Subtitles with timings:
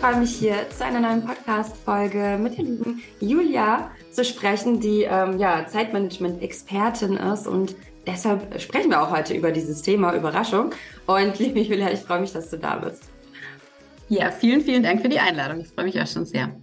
[0.00, 5.38] freue mich hier zu einer neuen Podcast-Folge mit der lieben Julia zu sprechen, die ähm,
[5.38, 7.76] ja, Zeitmanagement-Expertin ist und
[8.06, 10.70] deshalb sprechen wir auch heute über dieses Thema Überraschung.
[11.04, 13.02] Und liebe Julia, ich freue mich, dass du da bist.
[14.08, 15.60] Ja, vielen, vielen Dank für die Einladung.
[15.60, 16.56] Ich freue mich auch schon sehr.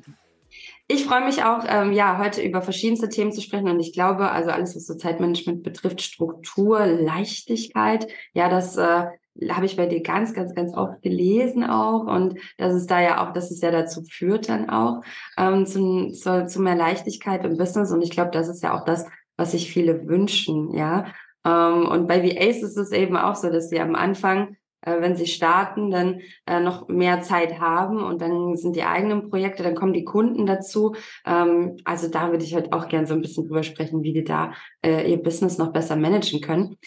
[0.88, 3.70] Ich freue mich auch, ähm, ja, heute über verschiedenste Themen zu sprechen.
[3.70, 9.06] Und ich glaube, also alles, was so Zeitmanagement betrifft, Struktur, Leichtigkeit, ja, das äh,
[9.50, 12.06] habe ich bei dir ganz, ganz, ganz oft gelesen auch.
[12.06, 15.02] Und das ist da ja auch, dass es ja dazu führt dann auch
[15.38, 17.92] ähm, zum, zu, zu mehr Leichtigkeit im Business.
[17.92, 19.06] Und ich glaube, das ist ja auch das,
[19.36, 21.06] was sich viele wünschen, ja.
[21.46, 25.16] Ähm, und bei VAs ist es eben auch so, dass sie am Anfang äh, wenn
[25.16, 29.76] sie starten, dann äh, noch mehr Zeit haben und dann sind die eigenen Projekte, dann
[29.76, 30.96] kommen die Kunden dazu.
[31.26, 34.24] Ähm, also da würde ich halt auch gerne so ein bisschen drüber sprechen, wie die
[34.24, 34.54] da
[34.86, 36.78] äh, ihr Business noch besser managen können.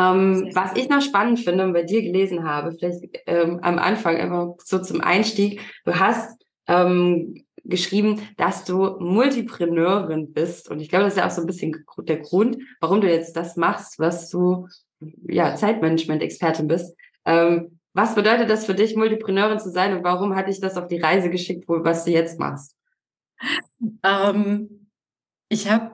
[0.00, 4.16] Ähm, was ich noch spannend finde und bei dir gelesen habe, vielleicht ähm, am Anfang
[4.16, 10.70] einfach so zum Einstieg, du hast ähm, geschrieben, dass du Multipreneurin bist.
[10.70, 13.36] Und ich glaube, das ist ja auch so ein bisschen der Grund, warum du jetzt
[13.36, 14.68] das machst, was du
[15.28, 16.96] ja Zeitmanagement-Expertin bist.
[17.26, 20.86] Ähm, was bedeutet das für dich, Multipreneurin zu sein und warum hat dich das auf
[20.86, 22.76] die Reise geschickt, wo, was du jetzt machst?
[24.02, 24.88] Ähm,
[25.48, 25.92] ich habe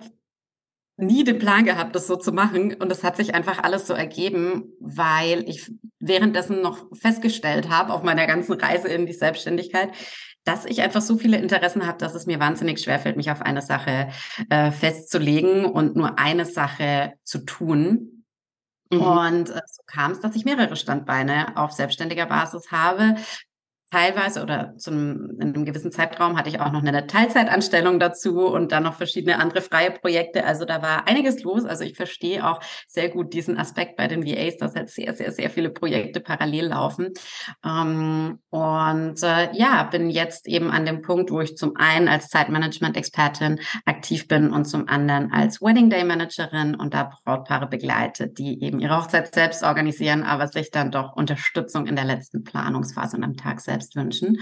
[0.97, 3.93] nie den Plan gehabt, das so zu machen und es hat sich einfach alles so
[3.93, 9.91] ergeben, weil ich währenddessen noch festgestellt habe auf meiner ganzen Reise in die Selbstständigkeit,
[10.45, 13.63] dass ich einfach so viele Interessen habe, dass es mir wahnsinnig schwerfällt, mich auf eine
[13.63, 14.09] Sache
[14.49, 18.25] äh, festzulegen und nur eine Sache zu tun.
[18.91, 19.01] Mhm.
[19.01, 23.17] Und äh, so kam es, dass ich mehrere Standbeine auf selbstständiger Basis habe,
[23.91, 28.73] teilweise oder zum, in einem gewissen Zeitraum hatte ich auch noch eine Teilzeitanstellung dazu und
[28.73, 30.45] dann noch verschiedene andere freie Projekte.
[30.45, 31.65] Also da war einiges los.
[31.65, 35.31] Also ich verstehe auch sehr gut diesen Aspekt bei den VAs, dass halt sehr, sehr,
[35.31, 37.13] sehr viele Projekte parallel laufen.
[37.65, 42.29] Ähm, und äh, ja, bin jetzt eben an dem Punkt, wo ich zum einen als
[42.29, 48.63] Zeitmanagement-Expertin aktiv bin und zum anderen als Wedding Day Managerin und da Brautpaare begleite, die
[48.65, 53.25] eben ihre Hochzeit selbst organisieren, aber sich dann doch Unterstützung in der letzten Planungsphase und
[53.25, 54.41] am Tag selbst selbst wünschen.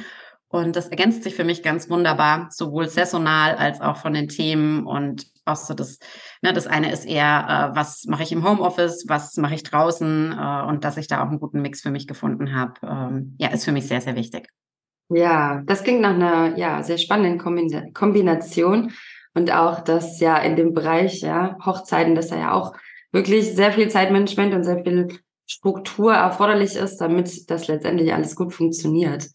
[0.48, 4.86] Und das ergänzt sich für mich ganz wunderbar, sowohl saisonal als auch von den Themen
[4.86, 5.98] und auch so das,
[6.42, 10.32] ne, das eine ist eher, äh, was mache ich im Homeoffice, was mache ich draußen
[10.32, 13.48] äh, und dass ich da auch einen guten Mix für mich gefunden habe, ähm, ja,
[13.48, 14.48] ist für mich sehr, sehr wichtig.
[15.10, 17.38] Ja, das klingt nach einer ja, sehr spannenden
[17.92, 18.92] Kombination
[19.34, 22.74] und auch, dass ja in dem Bereich ja, Hochzeiten, dass ja auch
[23.10, 25.08] wirklich sehr viel Zeitmanagement und sehr viel
[25.46, 29.28] Struktur erforderlich ist, damit das letztendlich alles gut funktioniert.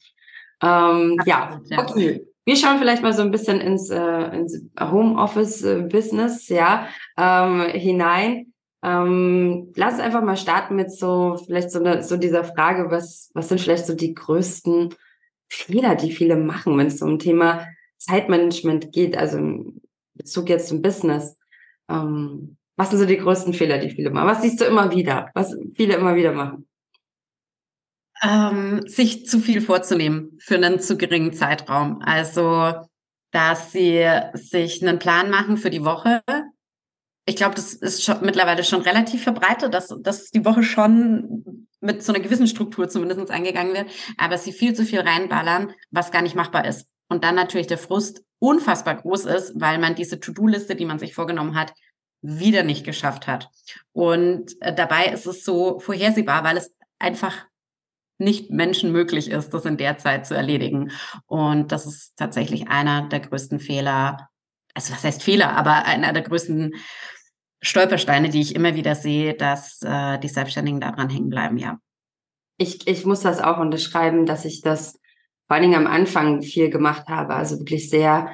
[0.61, 2.25] Ähm, ja, okay.
[2.45, 8.53] Wir schauen vielleicht mal so ein bisschen ins, äh, ins Homeoffice-Business ja, ähm, hinein.
[8.81, 13.49] Ähm, lass einfach mal starten mit so vielleicht so, eine, so dieser Frage, was, was
[13.49, 14.95] sind vielleicht so die größten
[15.47, 19.81] Fehler, die viele machen, wenn es um Thema Zeitmanagement geht, also im
[20.15, 21.37] Bezug jetzt zum Business.
[21.89, 24.29] Ähm, was sind so die größten Fehler, die viele machen?
[24.29, 26.66] Was siehst du immer wieder, was viele immer wieder machen?
[28.23, 32.01] Ähm, sich zu viel vorzunehmen für einen zu geringen Zeitraum.
[32.01, 32.73] Also,
[33.31, 36.22] dass sie sich einen Plan machen für die Woche.
[37.25, 42.01] Ich glaube, das ist schon, mittlerweile schon relativ verbreitet, dass, dass die Woche schon mit
[42.01, 46.22] so einer gewissen Struktur zumindest angegangen wird, aber sie viel zu viel reinballern, was gar
[46.22, 46.88] nicht machbar ist.
[47.09, 51.13] Und dann natürlich der Frust unfassbar groß ist, weil man diese To-Do-Liste, die man sich
[51.13, 51.73] vorgenommen hat,
[52.22, 53.50] wieder nicht geschafft hat.
[53.91, 57.46] Und äh, dabei ist es so vorhersehbar, weil es einfach
[58.18, 60.91] nicht menschenmöglich ist, das in der Zeit zu erledigen.
[61.25, 64.30] Und das ist tatsächlich einer der größten Fehler,
[64.74, 66.75] also was heißt Fehler, aber einer der größten
[67.62, 71.80] Stolpersteine, die ich immer wieder sehe, dass äh, die Selbstständigen daran hängen bleiben, ja.
[72.57, 75.00] Ich, ich muss das auch unterschreiben, dass ich das
[75.47, 77.34] vor allen Dingen am Anfang viel gemacht habe.
[77.36, 78.30] Also wirklich sehr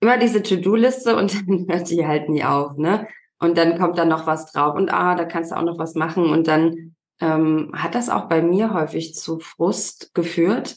[0.00, 3.06] immer diese To-Do-Liste und dann hört die halt nie auf, ne?
[3.38, 5.94] Und dann kommt da noch was drauf und ah, da kannst du auch noch was
[5.94, 6.28] machen.
[6.28, 10.76] Und dann ähm, hat das auch bei mir häufig zu Frust geführt,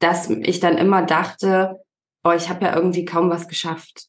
[0.00, 1.80] dass ich dann immer dachte,
[2.24, 4.08] oh, ich habe ja irgendwie kaum was geschafft.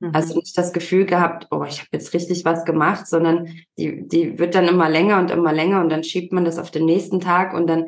[0.00, 0.10] Mhm.
[0.12, 3.48] Also nicht das Gefühl gehabt, oh, ich habe jetzt richtig was gemacht, sondern
[3.78, 6.70] die, die wird dann immer länger und immer länger und dann schiebt man das auf
[6.70, 7.86] den nächsten Tag und dann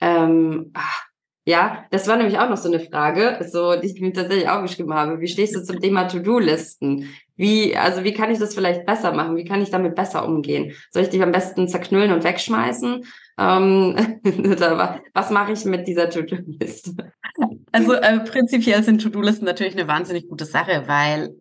[0.00, 1.06] ähm, ach,
[1.44, 4.62] ja, das war nämlich auch noch so eine Frage, so, die ich mir tatsächlich auch
[4.62, 5.20] geschrieben habe.
[5.20, 7.08] Wie stehst du zum Thema To-Do-Listen?
[7.34, 9.34] Wie, also wie kann ich das vielleicht besser machen?
[9.34, 10.72] Wie kann ich damit besser umgehen?
[10.90, 13.04] Soll ich dich am besten zerknüllen und wegschmeißen?
[13.38, 13.96] Ähm,
[15.14, 17.12] was mache ich mit dieser To-Do-Liste?
[17.72, 21.34] Also äh, prinzipiell sind To-Do-Listen natürlich eine wahnsinnig gute Sache, weil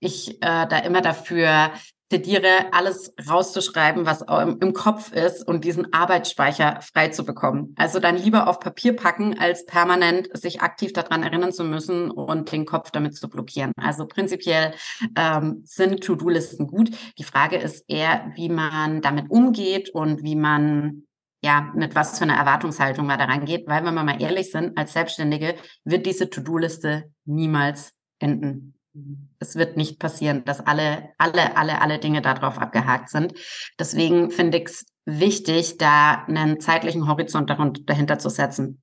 [0.00, 1.70] ich äh, da immer dafür
[2.08, 4.22] plädiere, alles rauszuschreiben, was
[4.60, 7.74] im Kopf ist und diesen Arbeitsspeicher frei zu bekommen.
[7.76, 12.52] Also dann lieber auf Papier packen, als permanent sich aktiv daran erinnern zu müssen und
[12.52, 13.72] den Kopf damit zu blockieren.
[13.76, 14.74] Also prinzipiell
[15.16, 16.90] ähm, sind To-Do-Listen gut.
[17.18, 21.02] Die Frage ist eher, wie man damit umgeht und wie man
[21.42, 24.76] ja, mit was für einer Erwartungshaltung man da rangeht, weil wenn wir mal ehrlich sind,
[24.76, 25.54] als Selbstständige
[25.84, 28.75] wird diese To-Do-Liste niemals enden.
[29.38, 33.34] Es wird nicht passieren, dass alle, alle, alle, alle Dinge darauf abgehakt sind.
[33.78, 38.82] Deswegen finde ich es wichtig, da einen zeitlichen Horizont dahinter zu setzen.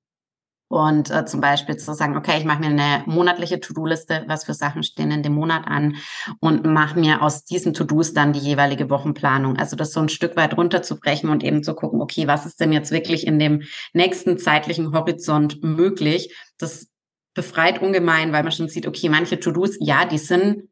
[0.73, 4.55] Und äh, zum Beispiel zu sagen, okay, ich mache mir eine monatliche To-Do-Liste, was für
[4.55, 5.97] Sachen stehen in dem Monat an
[6.39, 9.57] und mache mir aus diesen To-Dos dann die jeweilige Wochenplanung.
[9.57, 12.73] Also das so ein Stück weit runterzubrechen und eben zu gucken, okay, was ist denn
[12.73, 13.61] jetzt wirklich in dem
[13.93, 16.35] nächsten zeitlichen Horizont möglich?
[16.57, 16.87] Das
[17.33, 20.69] befreit ungemein, weil man schon sieht, okay, manche To-Dos, ja, die sind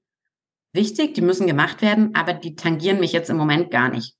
[0.74, 4.16] wichtig, die müssen gemacht werden, aber die tangieren mich jetzt im Moment gar nicht.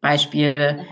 [0.00, 0.86] Beispiel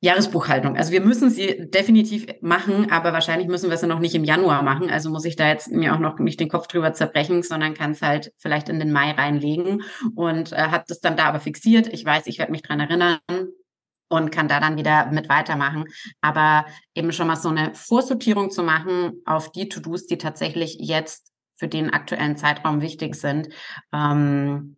[0.00, 0.76] Jahresbuchhaltung.
[0.76, 4.62] Also wir müssen sie definitiv machen, aber wahrscheinlich müssen wir sie noch nicht im Januar
[4.62, 4.90] machen.
[4.90, 7.92] Also muss ich da jetzt mir auch noch nicht den Kopf drüber zerbrechen, sondern kann
[7.92, 9.82] es halt vielleicht in den Mai reinlegen
[10.16, 11.86] und äh, habe das dann da aber fixiert.
[11.86, 13.20] Ich weiß, ich werde mich dran erinnern
[14.12, 15.84] und kann da dann wieder mit weitermachen.
[16.20, 21.32] Aber eben schon mal so eine Vorsortierung zu machen auf die To-Dos, die tatsächlich jetzt
[21.56, 23.48] für den aktuellen Zeitraum wichtig sind,
[23.92, 24.76] ähm,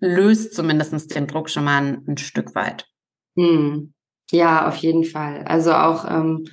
[0.00, 2.86] löst zumindest den Druck schon mal ein, ein Stück weit.
[3.36, 3.92] Hm.
[4.30, 5.44] Ja, auf jeden Fall.
[5.44, 6.46] Also auch, ähm,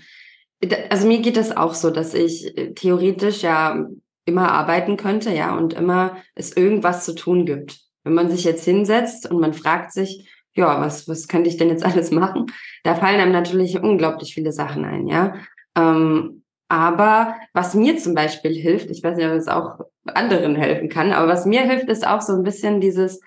[0.89, 3.85] also mir geht es auch so, dass ich äh, theoretisch ja
[4.25, 7.79] immer arbeiten könnte, ja, und immer es irgendwas zu tun gibt.
[8.03, 11.69] Wenn man sich jetzt hinsetzt und man fragt sich, ja, was, was könnte ich denn
[11.69, 12.47] jetzt alles machen?
[12.83, 15.35] Da fallen einem natürlich unglaublich viele Sachen ein, ja.
[15.75, 20.89] Ähm, aber was mir zum Beispiel hilft, ich weiß nicht, ob es auch anderen helfen
[20.89, 23.19] kann, aber was mir hilft, ist auch so ein bisschen dieses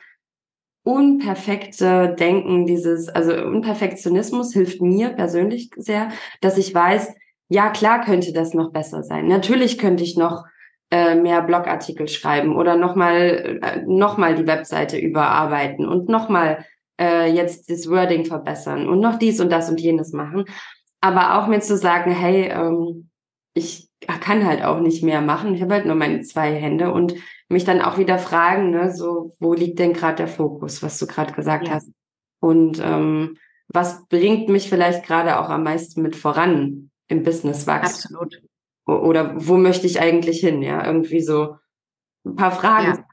[0.82, 7.12] unperfekte Denken, dieses, also Unperfektionismus hilft mir persönlich sehr, dass ich weiß,
[7.48, 9.26] ja, klar könnte das noch besser sein.
[9.26, 10.44] Natürlich könnte ich noch
[10.90, 16.64] äh, mehr Blogartikel schreiben oder nochmal äh, noch mal die Webseite überarbeiten und nochmal
[17.00, 20.44] äh, jetzt das Wording verbessern und noch dies und das und jenes machen.
[21.00, 23.10] Aber auch mir zu sagen, hey, ähm,
[23.54, 23.88] ich
[24.20, 25.54] kann halt auch nicht mehr machen.
[25.54, 27.14] Ich habe halt nur meine zwei Hände und
[27.48, 31.06] mich dann auch wieder fragen, ne, so, wo liegt denn gerade der Fokus, was du
[31.06, 31.74] gerade gesagt ja.
[31.74, 31.90] hast?
[32.40, 33.38] Und ähm,
[33.68, 38.16] was bringt mich vielleicht gerade auch am meisten mit voran im Businesswachstum?
[38.16, 38.42] Absolut.
[38.86, 40.62] Oder wo möchte ich eigentlich hin?
[40.62, 41.56] Ja, irgendwie so
[42.24, 43.04] ein paar Fragen ja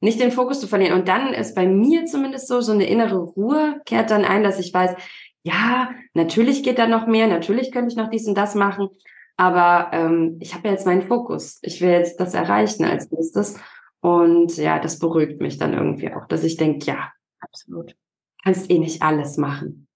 [0.00, 0.98] nicht den Fokus zu verlieren.
[0.98, 4.58] Und dann ist bei mir zumindest so, so eine innere Ruhe kehrt dann ein, dass
[4.58, 4.94] ich weiß,
[5.42, 8.88] ja, natürlich geht da noch mehr, natürlich könnte ich noch dies und das machen,
[9.36, 11.58] aber ähm, ich habe jetzt meinen Fokus.
[11.62, 13.58] Ich will jetzt das erreichen als nächstes.
[14.00, 17.96] Und ja, das beruhigt mich dann irgendwie auch, dass ich denke, ja, absolut.
[18.42, 19.88] Kannst eh nicht alles machen.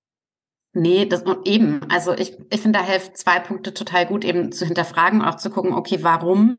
[0.72, 1.80] Nee, das eben.
[1.90, 5.50] Also ich, ich finde, da helfen zwei Punkte total gut, eben zu hinterfragen, auch zu
[5.50, 6.56] gucken, okay, warum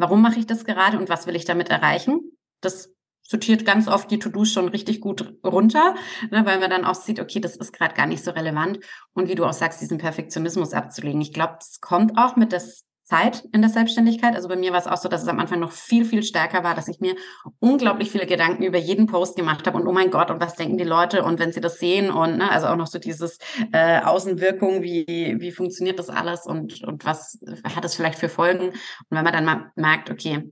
[0.00, 2.20] Warum mache ich das gerade und was will ich damit erreichen?
[2.60, 2.90] Das
[3.22, 5.94] sortiert ganz oft die To-Dos schon richtig gut runter,
[6.30, 8.80] ne, weil man dann auch sieht, okay, das ist gerade gar nicht so relevant.
[9.12, 11.20] Und wie du auch sagst, diesen Perfektionismus abzulegen.
[11.20, 14.36] Ich glaube, das kommt auch mit das Zeit in der Selbstständigkeit.
[14.36, 16.62] Also bei mir war es auch so, dass es am Anfang noch viel, viel stärker
[16.62, 17.16] war, dass ich mir
[17.58, 20.78] unglaublich viele Gedanken über jeden Post gemacht habe und oh mein Gott, und was denken
[20.78, 23.38] die Leute und wenn sie das sehen und ne, also auch noch so dieses
[23.72, 28.68] äh, Außenwirkung, wie, wie funktioniert das alles und, und was hat es vielleicht für Folgen?
[28.68, 28.76] Und
[29.10, 30.50] wenn man dann mal merkt, okay,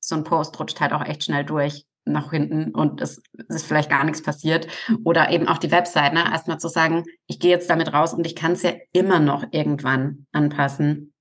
[0.00, 3.88] so ein Post rutscht halt auch echt schnell durch nach hinten und es ist vielleicht
[3.88, 4.66] gar nichts passiert.
[5.04, 6.24] Oder eben auch die Website, ne?
[6.30, 9.44] erstmal zu sagen, ich gehe jetzt damit raus und ich kann es ja immer noch
[9.52, 11.13] irgendwann anpassen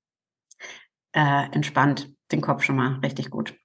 [1.14, 3.56] äh, entspannt den Kopf schon mal richtig gut.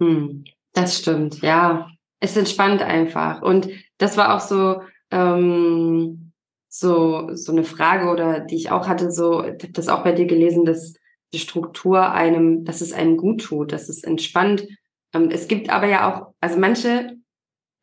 [0.00, 1.90] Hm, das stimmt, ja.
[2.20, 3.42] Es entspannt einfach.
[3.42, 3.68] Und
[3.98, 4.80] das war auch so,
[5.10, 6.32] ähm,
[6.68, 10.12] so, so eine Frage oder die ich auch hatte, so, ich habe das auch bei
[10.12, 10.94] dir gelesen, dass
[11.32, 14.66] die Struktur einem, dass es einem gut tut, dass es entspannt.
[15.14, 17.16] Ähm, es gibt aber ja auch, also manche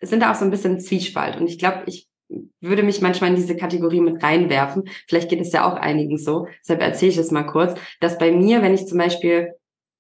[0.02, 1.38] sind da auch so ein bisschen Zwiespalt.
[1.38, 2.08] Und ich glaube, ich
[2.62, 4.90] würde mich manchmal in diese Kategorie mit reinwerfen.
[5.08, 6.48] Vielleicht geht es ja auch einigen so.
[6.62, 9.54] Deshalb erzähle ich es mal kurz, dass bei mir, wenn ich zum Beispiel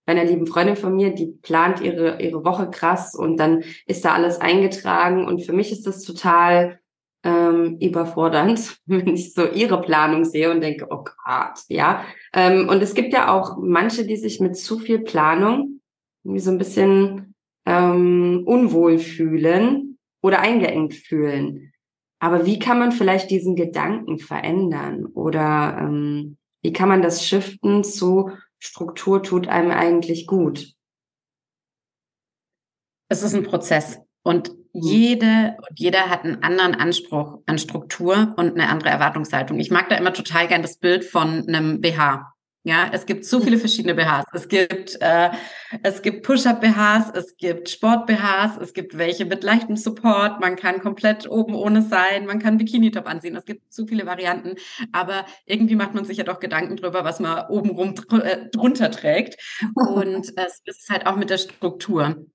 [0.05, 4.05] bei einer lieben Freundin von mir, die plant ihre, ihre Woche krass und dann ist
[4.05, 6.79] da alles eingetragen und für mich ist das total
[7.24, 12.05] ähm, überfordernd, wenn ich so ihre Planung sehe und denke, oh Gott, ja.
[12.34, 15.82] Ähm, und es gibt ja auch manche, die sich mit zu viel Planung
[16.24, 21.72] irgendwie so ein bisschen ähm, unwohl fühlen oder eingeengt fühlen.
[22.25, 25.05] Aber wie kann man vielleicht diesen Gedanken verändern?
[25.05, 30.74] Oder ähm, wie kann man das shiften zu Struktur tut einem eigentlich gut?
[33.10, 34.00] Es ist ein Prozess.
[34.24, 39.60] Und jede und jeder hat einen anderen Anspruch an Struktur und eine andere Erwartungshaltung.
[39.60, 42.34] Ich mag da immer total gern das Bild von einem BH.
[42.67, 44.25] Ja, es gibt so viele verschiedene BHs.
[44.34, 45.29] Es gibt, äh,
[45.84, 50.41] es gibt Push-Up-BHs, es gibt Sport-BHs, es gibt welche mit leichtem Support.
[50.41, 53.36] Man kann komplett oben ohne sein, man kann Bikini-Top anziehen.
[53.36, 54.55] Es gibt so viele Varianten.
[54.91, 58.89] Aber irgendwie macht man sich ja doch Gedanken drüber, was man obenrum dr äh, drunter
[58.89, 59.39] trägt.
[59.75, 62.25] Und es ist halt auch mit der Struktur,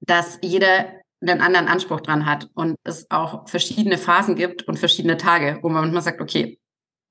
[0.00, 0.86] dass jeder
[1.20, 5.68] einen anderen Anspruch dran hat und es auch verschiedene Phasen gibt und verschiedene Tage, wo
[5.68, 6.58] man manchmal sagt, okay,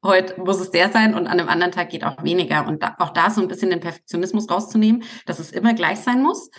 [0.05, 2.67] heute muss es der sein und an einem anderen Tag geht auch weniger.
[2.67, 6.21] Und da, auch da so ein bisschen den Perfektionismus rauszunehmen, dass es immer gleich sein
[6.21, 6.49] muss.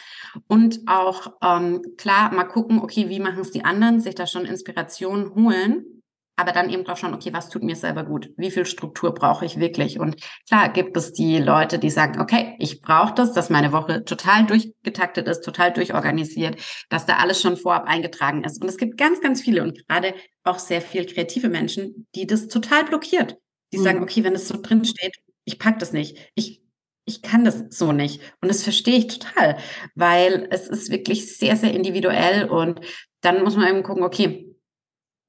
[0.49, 4.45] Und auch ähm, klar mal gucken, okay, wie machen es die anderen, sich da schon
[4.45, 5.96] Inspiration holen
[6.37, 8.31] aber dann eben drauf schauen, okay, was tut mir selber gut?
[8.37, 9.99] Wie viel Struktur brauche ich wirklich?
[9.99, 10.16] Und
[10.47, 14.45] klar gibt es die Leute, die sagen, okay, ich brauche das, dass meine Woche total
[14.47, 18.62] durchgetaktet ist, total durchorganisiert, dass da alles schon vorab eingetragen ist.
[18.62, 20.14] Und es gibt ganz, ganz viele und gerade
[20.45, 23.37] auch sehr viel kreative Menschen, die das total blockiert.
[23.73, 23.83] Die mhm.
[23.83, 25.16] sagen, okay, wenn es so drin steht,
[25.47, 26.31] ich pack das nicht.
[26.35, 26.61] Ich
[27.09, 28.21] ich kann das so nicht.
[28.40, 29.59] Und das verstehe ich total,
[29.95, 32.49] weil es ist wirklich sehr, sehr individuell.
[32.49, 32.81] Und
[33.21, 34.46] dann muss man eben gucken, okay,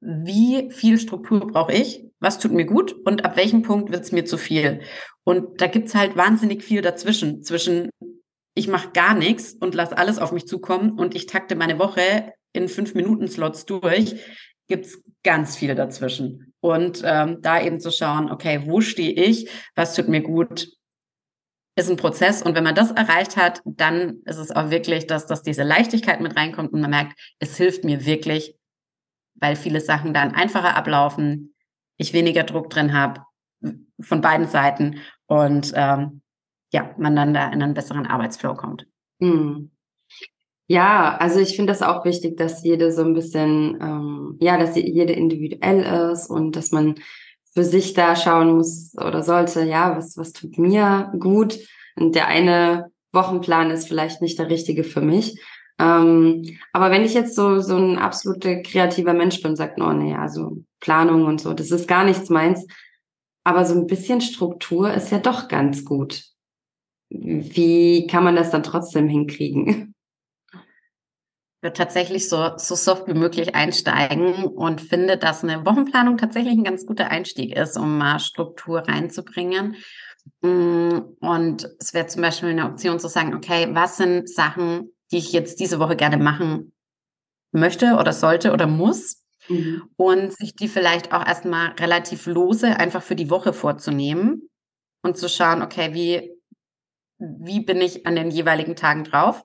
[0.07, 4.13] wie viel Struktur brauche ich, was tut mir gut und ab welchem Punkt wird es
[4.13, 4.79] mir zu viel.
[5.25, 7.89] Und da gibt's halt wahnsinnig viel dazwischen, zwischen
[8.55, 12.33] ich mache gar nichts und lass alles auf mich zukommen und ich takte meine Woche
[12.53, 14.15] in fünf Minuten Slots durch,
[14.67, 16.53] gibt's ganz viel dazwischen.
[16.61, 20.69] Und ähm, da eben zu schauen, okay, wo stehe ich, was tut mir gut,
[21.75, 22.41] ist ein Prozess.
[22.41, 26.21] Und wenn man das erreicht hat, dann ist es auch wirklich, dass, dass diese Leichtigkeit
[26.21, 28.55] mit reinkommt und man merkt, es hilft mir wirklich,
[29.39, 31.56] weil viele Sachen dann einfacher ablaufen,
[31.98, 33.22] ich weniger Druck drin habe
[34.00, 36.22] von beiden Seiten und ähm,
[36.72, 38.88] ja, man dann da in einen besseren Arbeitsflow kommt.
[39.20, 39.72] Hm.
[40.67, 44.75] Ja, also ich finde das auch wichtig, dass jede so ein bisschen, ähm, ja, dass
[44.75, 46.96] jede individuell ist und dass man
[47.53, 51.58] für sich da schauen muss oder sollte, ja, was, was tut mir gut?
[51.96, 55.41] Und der eine Wochenplan ist vielleicht nicht der richtige für mich.
[55.79, 60.15] Ähm, aber wenn ich jetzt so, so ein absoluter kreativer Mensch bin, sagt, oh nee,
[60.15, 62.65] also Planung und so, das ist gar nichts meins.
[63.43, 66.24] Aber so ein bisschen Struktur ist ja doch ganz gut.
[67.10, 69.93] Wie kann man das dann trotzdem hinkriegen?
[71.62, 76.63] würde tatsächlich so, so soft wie möglich einsteigen und finde, dass eine Wochenplanung tatsächlich ein
[76.63, 79.75] ganz guter Einstieg ist, um mal Struktur reinzubringen.
[80.41, 85.17] Mm, und es wäre zum Beispiel eine Option zu sagen, okay, was sind Sachen, die
[85.17, 86.73] ich jetzt diese Woche gerne machen
[87.51, 89.23] möchte oder sollte oder muss.
[89.49, 89.89] Mhm.
[89.95, 94.49] Und sich die vielleicht auch erstmal relativ lose einfach für die Woche vorzunehmen
[95.03, 96.31] und zu schauen, okay, wie,
[97.17, 99.43] wie bin ich an den jeweiligen Tagen drauf?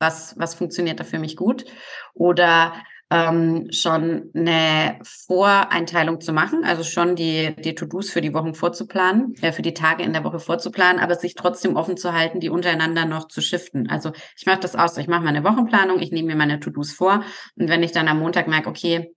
[0.00, 1.64] Was, was funktioniert da für mich gut?
[2.12, 2.74] Oder
[3.10, 9.34] ähm, schon eine Voreinteilung zu machen, also schon die, die To-Dos für die Wochen vorzuplanen,
[9.42, 12.50] äh, für die Tage in der Woche vorzuplanen, aber sich trotzdem offen zu halten, die
[12.50, 13.88] untereinander noch zu shiften.
[13.88, 17.22] Also ich mache das aus, ich mache meine Wochenplanung, ich nehme mir meine To-Dos vor
[17.56, 19.12] und wenn ich dann am Montag merke, okay,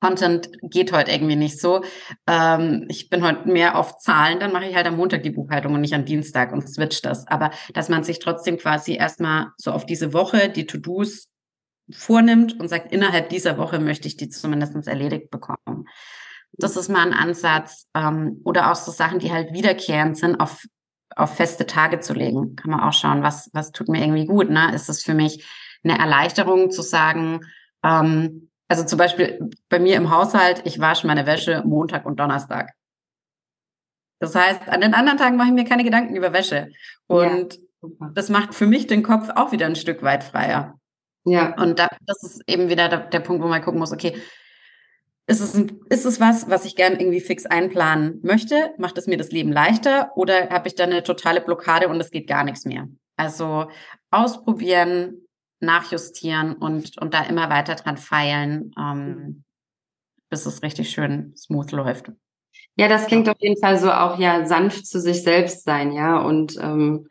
[0.00, 1.82] Content geht heute irgendwie nicht so.
[2.28, 5.74] Ähm, ich bin heute mehr auf Zahlen, dann mache ich halt am Montag die Buchhaltung
[5.74, 7.26] und nicht am Dienstag und switch das.
[7.26, 11.28] Aber dass man sich trotzdem quasi erstmal so auf diese Woche die To-Dos
[11.92, 15.86] vornimmt und sagt, innerhalb dieser Woche möchte ich die zumindest erledigt bekommen.
[16.52, 17.86] Das ist mal ein Ansatz.
[17.94, 20.64] Ähm, oder auch so Sachen, die halt wiederkehrend sind, auf,
[21.14, 22.56] auf feste Tage zu legen.
[22.56, 24.50] Kann man auch schauen, was, was tut mir irgendwie gut.
[24.50, 24.74] Ne?
[24.74, 25.46] Ist es für mich
[25.84, 27.40] eine Erleichterung zu sagen,
[27.84, 32.72] ähm, also zum Beispiel bei mir im Haushalt, ich wasche meine Wäsche Montag und Donnerstag.
[34.20, 36.68] Das heißt, an den anderen Tagen mache ich mir keine Gedanken über Wäsche.
[37.06, 40.77] Und ja, das macht für mich den Kopf auch wieder ein Stück weit freier.
[41.30, 41.54] Ja.
[41.60, 44.14] Und da, das ist eben wieder der, der Punkt, wo man gucken muss, okay,
[45.26, 48.70] ist es, ein, ist es was, was ich gern irgendwie fix einplanen möchte?
[48.78, 52.10] Macht es mir das Leben leichter oder habe ich da eine totale Blockade und es
[52.10, 52.88] geht gar nichts mehr?
[53.16, 53.68] Also
[54.10, 55.28] ausprobieren,
[55.60, 59.44] nachjustieren und, und da immer weiter dran feilen, ähm,
[60.30, 62.10] bis es richtig schön smooth läuft.
[62.76, 66.18] Ja, das klingt auf jeden Fall so auch ja sanft zu sich selbst sein, ja,
[66.18, 67.08] und ähm,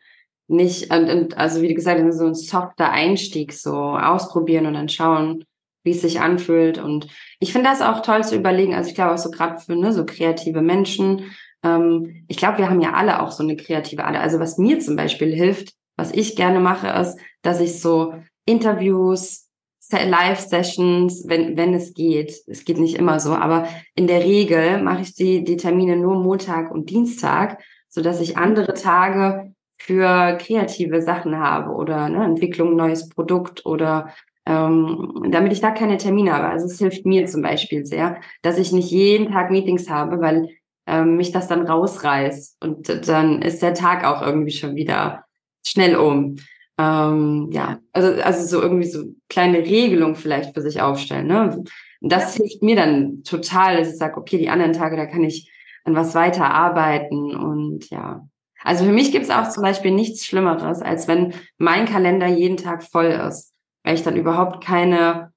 [0.48, 5.44] nicht, und, und also wie gesagt so ein softer Einstieg, so ausprobieren und dann schauen,
[5.84, 6.78] wie es sich anfühlt.
[6.78, 8.74] Und ich finde das auch toll zu überlegen.
[8.74, 11.30] Also ich glaube auch so gerade für ne, so kreative Menschen.
[11.62, 14.20] Ähm, ich glaube, wir haben ja alle auch so eine kreative Ader.
[14.20, 18.14] Also was mir zum Beispiel hilft, was ich gerne mache, ist, dass ich so
[18.46, 19.48] Interviews,
[19.90, 22.34] Live-Sessions, wenn, wenn es geht.
[22.46, 26.16] Es geht nicht immer so, aber in der Regel mache ich die, die Termine nur
[26.16, 32.76] Montag und Dienstag, so dass ich andere Tage für kreative Sachen habe oder ne, Entwicklung
[32.76, 34.12] neues Produkt oder
[34.44, 36.48] ähm, damit ich da keine Termine habe.
[36.48, 40.48] Also es hilft mir zum Beispiel sehr, dass ich nicht jeden Tag Meetings habe, weil
[40.86, 45.24] ähm, mich das dann rausreißt und dann ist der Tag auch irgendwie schon wieder
[45.66, 46.36] schnell um.
[46.78, 51.26] Ähm, ja, also, also so irgendwie so kleine Regelungen vielleicht für sich aufstellen.
[51.26, 51.64] Ne?
[52.00, 52.44] Das ja.
[52.44, 55.50] hilft mir dann total, dass ich sage, okay, die anderen Tage, da kann ich
[55.84, 58.26] an was weiter arbeiten und ja.
[58.68, 62.58] Also für mich gibt es auch zum Beispiel nichts Schlimmeres, als wenn mein Kalender jeden
[62.58, 65.32] Tag voll ist, weil ich dann überhaupt keine,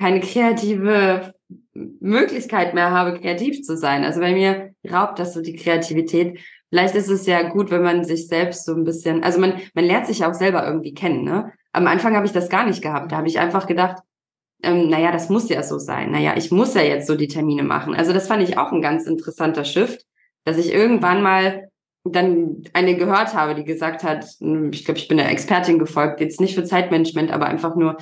[0.00, 1.34] keine kreative
[1.74, 4.02] Möglichkeit mehr habe, kreativ zu sein.
[4.02, 6.40] Also bei mir raubt das so die Kreativität.
[6.70, 9.84] Vielleicht ist es ja gut, wenn man sich selbst so ein bisschen, also man, man
[9.84, 11.22] lernt sich ja auch selber irgendwie kennen.
[11.22, 11.52] Ne?
[11.72, 13.12] Am Anfang habe ich das gar nicht gehabt.
[13.12, 14.02] Da habe ich einfach gedacht,
[14.62, 16.12] ähm, naja, das muss ja so sein.
[16.12, 17.94] Naja, ich muss ja jetzt so die Termine machen.
[17.94, 20.06] Also das fand ich auch ein ganz interessanter Shift,
[20.46, 21.68] dass ich irgendwann mal
[22.04, 26.20] dann eine gehört habe, die gesagt hat, hm, ich glaube, ich bin der Expertin gefolgt,
[26.20, 27.96] jetzt nicht für Zeitmanagement, aber einfach nur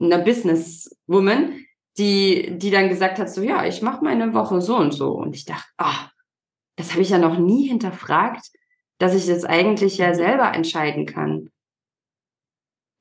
[0.00, 1.64] einer Businesswoman,
[1.98, 5.10] die, die dann gesagt hat, so ja, ich mache meine Woche so und so.
[5.10, 6.08] Und ich dachte, ah, oh,
[6.76, 8.46] das habe ich ja noch nie hinterfragt,
[8.98, 11.50] dass ich das eigentlich ja selber entscheiden kann.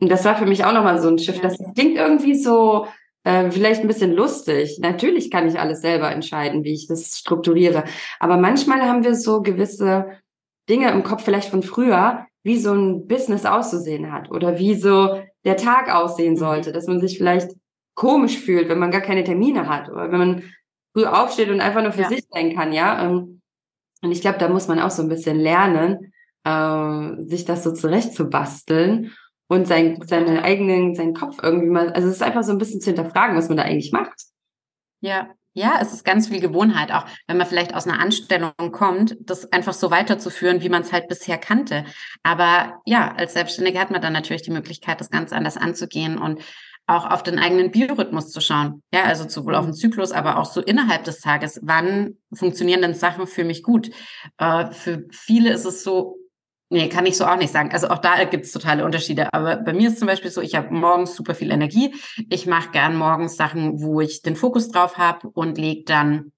[0.01, 1.39] Und das war für mich auch nochmal so ein Schiff.
[1.41, 2.87] Das klingt irgendwie so
[3.23, 4.79] äh, vielleicht ein bisschen lustig.
[4.79, 7.83] Natürlich kann ich alles selber entscheiden, wie ich das strukturiere.
[8.19, 10.07] Aber manchmal haben wir so gewisse
[10.69, 15.21] Dinge im Kopf, vielleicht von früher, wie so ein Business auszusehen hat oder wie so
[15.43, 16.37] der Tag aussehen mhm.
[16.37, 17.51] sollte, dass man sich vielleicht
[17.95, 20.43] komisch fühlt, wenn man gar keine Termine hat oder wenn man
[20.93, 22.09] früh aufsteht und einfach nur für ja.
[22.09, 23.05] sich sein kann, ja.
[23.05, 23.41] Ähm,
[24.01, 26.13] und ich glaube, da muss man auch so ein bisschen lernen,
[26.45, 29.11] äh, sich das so zurechtzubasteln
[29.49, 32.79] und sein, seine eigenen, seinen Kopf irgendwie mal, also es ist einfach so ein bisschen
[32.79, 34.21] zu hinterfragen, was man da eigentlich macht.
[35.01, 39.17] Ja, ja, es ist ganz viel Gewohnheit, auch wenn man vielleicht aus einer Anstellung kommt,
[39.19, 41.83] das einfach so weiterzuführen, wie man es halt bisher kannte.
[42.23, 46.41] Aber ja, als Selbstständige hat man dann natürlich die Möglichkeit, das ganz anders anzugehen und
[46.87, 48.81] auch auf den eigenen Biorhythmus zu schauen.
[48.91, 51.59] Ja, also sowohl auf den Zyklus, aber auch so innerhalb des Tages.
[51.61, 53.91] Wann funktionieren denn Sachen für mich gut?
[54.37, 56.18] Äh, für viele ist es so,
[56.69, 57.71] nee, kann ich so auch nicht sagen.
[57.71, 59.33] Also auch da gibt es totale Unterschiede.
[59.33, 61.93] Aber bei mir ist zum Beispiel so, ich habe morgens super viel Energie.
[62.29, 66.31] Ich mache gern morgens Sachen, wo ich den Fokus drauf habe und lege dann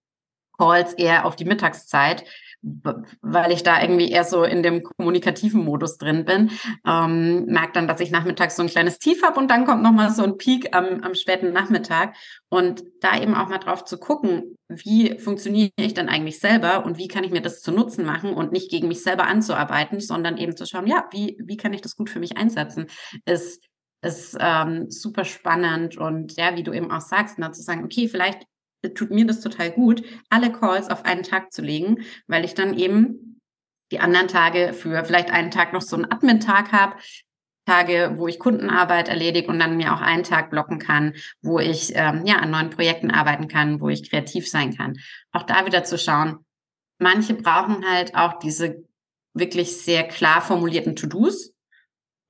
[0.58, 2.24] Calls eher auf die Mittagszeit
[2.62, 6.52] weil ich da irgendwie eher so in dem kommunikativen Modus drin bin.
[6.86, 10.12] Ähm, merke dann, dass ich nachmittags so ein kleines Tief habe und dann kommt nochmal
[10.12, 12.16] so ein Peak am, am späten Nachmittag.
[12.50, 16.98] Und da eben auch mal drauf zu gucken, wie funktioniere ich dann eigentlich selber und
[16.98, 20.38] wie kann ich mir das zu Nutzen machen und nicht gegen mich selber anzuarbeiten, sondern
[20.38, 22.88] eben zu schauen, ja, wie, wie kann ich das gut für mich einsetzen,
[23.26, 23.66] ist
[24.04, 28.08] ist ähm, super spannend und ja, wie du eben auch sagst, na, zu sagen, okay,
[28.08, 28.48] vielleicht
[28.90, 32.78] tut mir das total gut, alle Calls auf einen Tag zu legen, weil ich dann
[32.78, 33.40] eben
[33.92, 36.96] die anderen Tage für vielleicht einen Tag noch so einen Admin-Tag habe,
[37.68, 41.92] Tage, wo ich Kundenarbeit erledige und dann mir auch einen Tag blocken kann, wo ich
[41.96, 44.98] ähm, ja an neuen Projekten arbeiten kann, wo ich kreativ sein kann.
[45.32, 46.44] Auch da wieder zu schauen.
[46.98, 48.84] Manche brauchen halt auch diese
[49.34, 51.54] wirklich sehr klar formulierten To-Dos,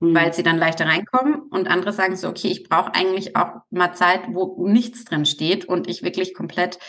[0.01, 0.13] mhm.
[0.13, 1.43] weil sie dann leichter reinkommen.
[1.49, 5.65] Und andere sagen so, okay, ich brauche eigentlich auch mal Zeit, wo nichts drin steht
[5.65, 6.79] und ich wirklich komplett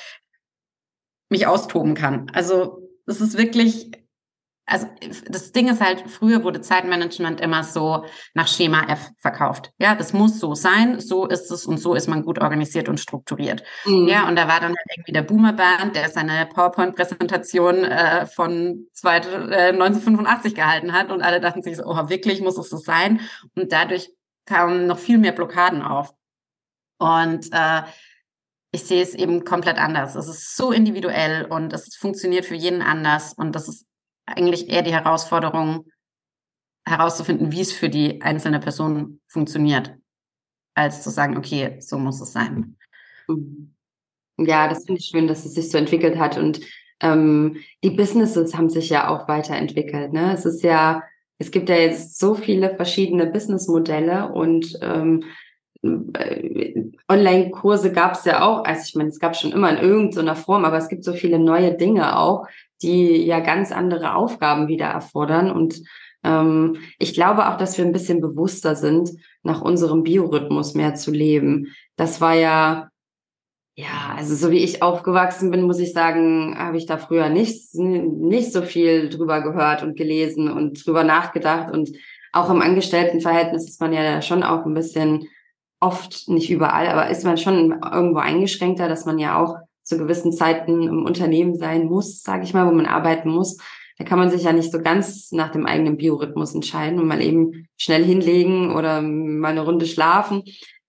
[1.28, 2.30] mich austoben kann.
[2.34, 3.90] Also es ist wirklich
[4.72, 4.86] also
[5.28, 9.70] das Ding ist halt, früher wurde Zeitmanagement immer so nach Schema F verkauft.
[9.78, 12.98] Ja, das muss so sein, so ist es und so ist man gut organisiert und
[12.98, 13.62] strukturiert.
[13.84, 14.08] Mhm.
[14.08, 19.18] Ja, und da war dann halt irgendwie der Boomer-Band, der seine PowerPoint-Präsentation äh, von zwei,
[19.18, 23.20] äh, 1985 gehalten hat und alle dachten sich so, oh, wirklich muss es so sein?
[23.54, 24.10] Und dadurch
[24.46, 26.14] kamen noch viel mehr Blockaden auf.
[26.98, 27.82] Und äh,
[28.70, 30.14] ich sehe es eben komplett anders.
[30.14, 33.86] Es ist so individuell und es funktioniert für jeden anders und das ist
[34.26, 35.86] eigentlich eher die Herausforderung,
[36.84, 39.94] herauszufinden, wie es für die einzelne Person funktioniert,
[40.74, 42.76] als zu sagen, okay, so muss es sein.
[43.28, 43.74] Mhm.
[44.38, 46.38] Ja, das finde ich schön, dass es sich so entwickelt hat.
[46.38, 46.60] Und
[47.00, 50.12] ähm, die Businesses haben sich ja auch weiterentwickelt.
[50.12, 50.32] Ne?
[50.32, 51.02] Es ist ja,
[51.38, 55.24] es gibt ja jetzt so viele verschiedene Businessmodelle und ähm,
[55.82, 60.36] äh, Online-Kurse gab es ja auch, also ich meine, es gab schon immer in irgendeiner
[60.36, 62.46] Form, aber es gibt so viele neue Dinge auch,
[62.82, 65.50] die ja ganz andere Aufgaben wieder erfordern.
[65.50, 65.82] Und
[66.24, 69.10] ähm, ich glaube auch, dass wir ein bisschen bewusster sind,
[69.42, 71.68] nach unserem Biorhythmus mehr zu leben.
[71.96, 72.88] Das war ja,
[73.74, 77.74] ja, also so wie ich aufgewachsen bin, muss ich sagen, habe ich da früher nicht,
[77.74, 81.72] nicht so viel drüber gehört und gelesen und drüber nachgedacht.
[81.72, 81.90] Und
[82.32, 85.28] auch im Angestelltenverhältnis ist man ja schon auch ein bisschen
[85.80, 90.32] oft, nicht überall, aber ist man schon irgendwo eingeschränkter, dass man ja auch zu gewissen
[90.32, 93.58] Zeiten im Unternehmen sein muss, sage ich mal, wo man arbeiten muss.
[93.98, 97.22] Da kann man sich ja nicht so ganz nach dem eigenen Biorhythmus entscheiden und mal
[97.22, 100.42] eben schnell hinlegen oder mal eine Runde schlafen.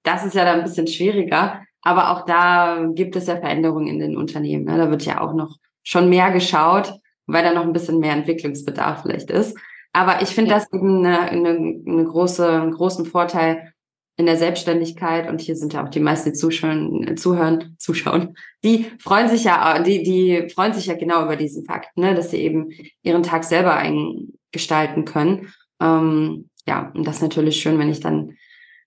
[0.03, 1.61] das ist ja dann ein bisschen schwieriger.
[1.81, 4.65] Aber auch da gibt es ja Veränderungen in den Unternehmen.
[4.65, 4.77] Ne?
[4.77, 6.93] Da wird ja auch noch schon mehr geschaut,
[7.25, 9.57] weil da noch ein bisschen mehr Entwicklungsbedarf vielleicht ist.
[9.91, 10.57] Aber ich finde ja.
[10.57, 13.72] das eben eine, eine, eine große, einen großen Vorteil
[14.15, 15.29] in der Selbstständigkeit.
[15.29, 18.35] Und hier sind ja auch die meisten, die zuschauen, zuhören, zuschauen.
[18.63, 22.31] Die freuen sich ja, die, die freuen sich ja genau über diesen Fakt, ne, dass
[22.31, 22.69] sie eben
[23.01, 25.53] ihren Tag selber eingestalten können.
[25.81, 28.37] Ähm, ja, und das ist natürlich schön, wenn ich dann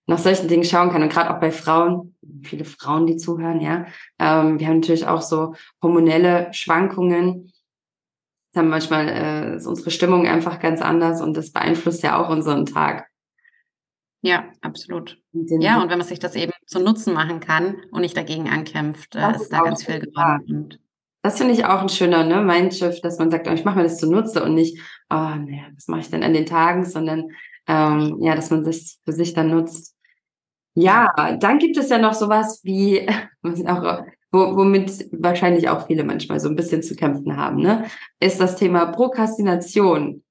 [0.07, 1.03] nach solchen Dingen schauen kann.
[1.03, 3.85] Und gerade auch bei Frauen, viele Frauen, die zuhören, ja.
[4.19, 7.51] Ähm, wir haben natürlich auch so hormonelle Schwankungen.
[8.53, 12.65] Dann manchmal äh, ist unsere Stimmung einfach ganz anders und das beeinflusst ja auch unseren
[12.65, 13.07] Tag.
[14.21, 15.17] Ja, absolut.
[15.31, 19.15] Ja, und wenn man sich das eben zu Nutzen machen kann und nicht dagegen ankämpft,
[19.15, 20.77] äh, ist, ist da ganz viel gewonnen.
[21.21, 23.83] Das finde ich auch ein schöner ne, Mindshift, dass man sagt, oh, ich mache mir
[23.83, 27.31] das zunutze und nicht, oh, nee, was mache ich denn an den Tagen, sondern
[27.67, 29.95] ähm, ja, dass man das für sich dann nutzt.
[30.73, 33.07] Ja, dann gibt es ja noch sowas wie,
[33.65, 37.85] auch, womit wahrscheinlich auch viele manchmal so ein bisschen zu kämpfen haben, ne?
[38.19, 40.23] Ist das Thema Prokrastination.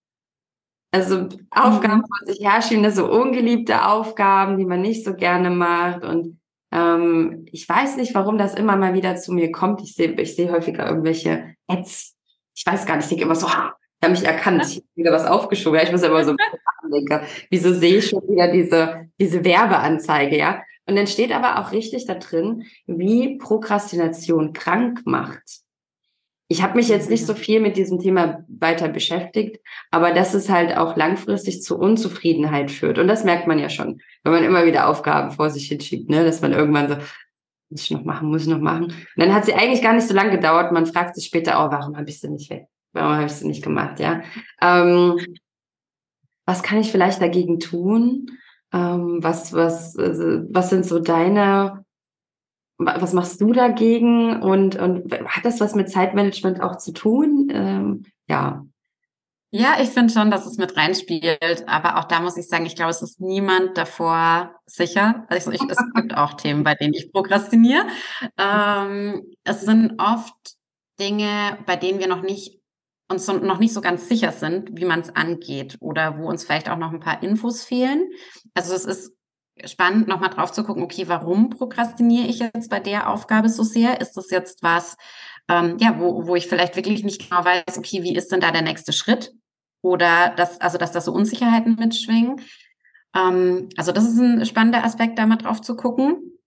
[0.96, 2.04] Also Aufgaben mhm.
[2.06, 6.06] vor sich herschieben, so ungeliebte Aufgaben, die man nicht so gerne macht.
[6.06, 6.40] Und
[6.72, 9.82] ähm, ich weiß nicht, warum das immer mal wieder zu mir kommt.
[9.82, 12.16] Ich sehe ich sehe häufiger irgendwelche Ads.
[12.54, 13.74] Ich weiß gar nicht, ich denke immer so, habe
[14.08, 15.78] mich erkannt, ich habe wieder was aufgeschoben.
[15.78, 16.34] Ja, ich muss immer so
[16.90, 20.62] denke, wieso sehe ich schon wieder diese, diese Werbeanzeige, ja?
[20.86, 25.42] Und dann steht aber auch richtig da drin, wie Prokrastination krank macht.
[26.48, 29.58] Ich habe mich jetzt nicht so viel mit diesem Thema weiter beschäftigt,
[29.90, 32.98] aber dass es halt auch langfristig zu Unzufriedenheit führt.
[32.98, 36.24] Und das merkt man ja schon, wenn man immer wieder Aufgaben vor sich hinschiebt, ne?
[36.24, 36.96] dass man irgendwann so,
[37.68, 38.84] muss ich noch machen, muss ich noch machen.
[38.84, 40.70] Und dann hat sie eigentlich gar nicht so lange gedauert.
[40.70, 42.66] Man fragt sich später, oh, warum habe ich sie nicht weg?
[42.92, 43.98] Warum habe ich sie nicht gemacht?
[43.98, 44.22] Ja.
[44.62, 45.18] Ähm,
[46.46, 48.30] was kann ich vielleicht dagegen tun?
[48.72, 51.84] Ähm, was, was, äh, was sind so deine,
[52.78, 54.42] was machst du dagegen?
[54.42, 57.48] Und, und hat das was mit Zeitmanagement auch zu tun?
[57.52, 58.66] Ähm, ja.
[59.50, 62.76] Ja, ich finde schon, dass es mit reinspielt, aber auch da muss ich sagen, ich
[62.76, 65.24] glaube, es ist niemand davor sicher.
[65.28, 67.86] Also ich, es gibt auch Themen, bei denen ich prokrastiniere.
[68.36, 70.34] Ähm, es sind oft
[70.98, 72.60] Dinge, bei denen wir noch nicht
[73.08, 76.68] uns noch nicht so ganz sicher sind, wie man es angeht oder wo uns vielleicht
[76.68, 78.10] auch noch ein paar Infos fehlen.
[78.54, 79.16] Also es ist
[79.64, 84.00] spannend, nochmal drauf zu gucken, okay, warum prokrastiniere ich jetzt bei der Aufgabe so sehr?
[84.00, 84.96] Ist das jetzt was,
[85.48, 88.50] ähm, ja, wo, wo ich vielleicht wirklich nicht genau weiß, okay, wie ist denn da
[88.50, 89.32] der nächste Schritt?
[89.82, 92.40] Oder dass, also dass da so Unsicherheiten mitschwingen.
[93.14, 96.38] Ähm, also das ist ein spannender Aspekt, da mal drauf zu gucken.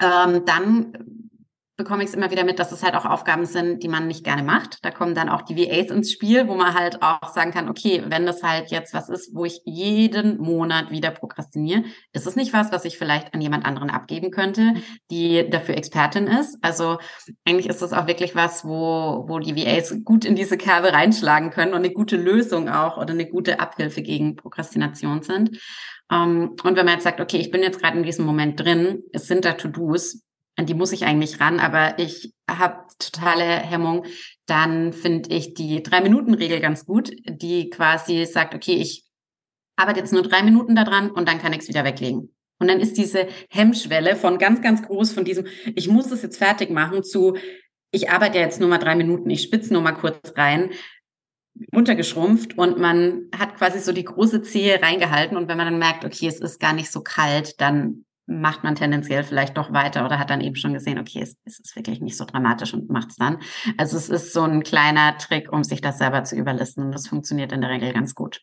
[0.00, 1.30] Ähm, dann
[1.76, 4.22] bekomme ich es immer wieder mit, dass es halt auch Aufgaben sind, die man nicht
[4.24, 4.84] gerne macht.
[4.84, 8.02] Da kommen dann auch die VAs ins Spiel, wo man halt auch sagen kann, okay,
[8.06, 11.82] wenn das halt jetzt was ist, wo ich jeden Monat wieder prokrastiniere,
[12.12, 14.74] ist es nicht was, was ich vielleicht an jemand anderen abgeben könnte,
[15.10, 16.58] die dafür Expertin ist.
[16.62, 16.98] Also
[17.44, 21.50] eigentlich ist es auch wirklich was, wo, wo die VAs gut in diese Kerbe reinschlagen
[21.50, 25.58] können und eine gute Lösung auch oder eine gute Abhilfe gegen Prokrastination sind.
[26.10, 28.60] Um, ähm, und wenn man jetzt sagt, okay, ich bin jetzt gerade in diesem Moment
[28.60, 30.23] drin, es sind da To-Dos,
[30.56, 34.04] an die muss ich eigentlich ran, aber ich habe totale Hemmung,
[34.46, 39.04] dann finde ich die Drei-Minuten-Regel ganz gut, die quasi sagt, okay, ich
[39.76, 42.34] arbeite jetzt nur drei Minuten daran und dann kann ich es wieder weglegen.
[42.60, 46.38] Und dann ist diese Hemmschwelle von ganz, ganz groß von diesem, ich muss es jetzt
[46.38, 47.36] fertig machen, zu,
[47.90, 50.70] ich arbeite jetzt nur mal drei Minuten, ich spitze nur mal kurz rein,
[51.72, 56.04] untergeschrumpft und man hat quasi so die große Zehe reingehalten und wenn man dann merkt,
[56.04, 60.18] okay, es ist gar nicht so kalt, dann macht man tendenziell vielleicht doch weiter oder
[60.18, 63.10] hat dann eben schon gesehen, okay, es, es ist wirklich nicht so dramatisch und macht
[63.10, 63.38] es dann.
[63.76, 67.06] Also es ist so ein kleiner Trick, um sich das selber zu überlisten und das
[67.06, 68.40] funktioniert in der Regel ganz gut.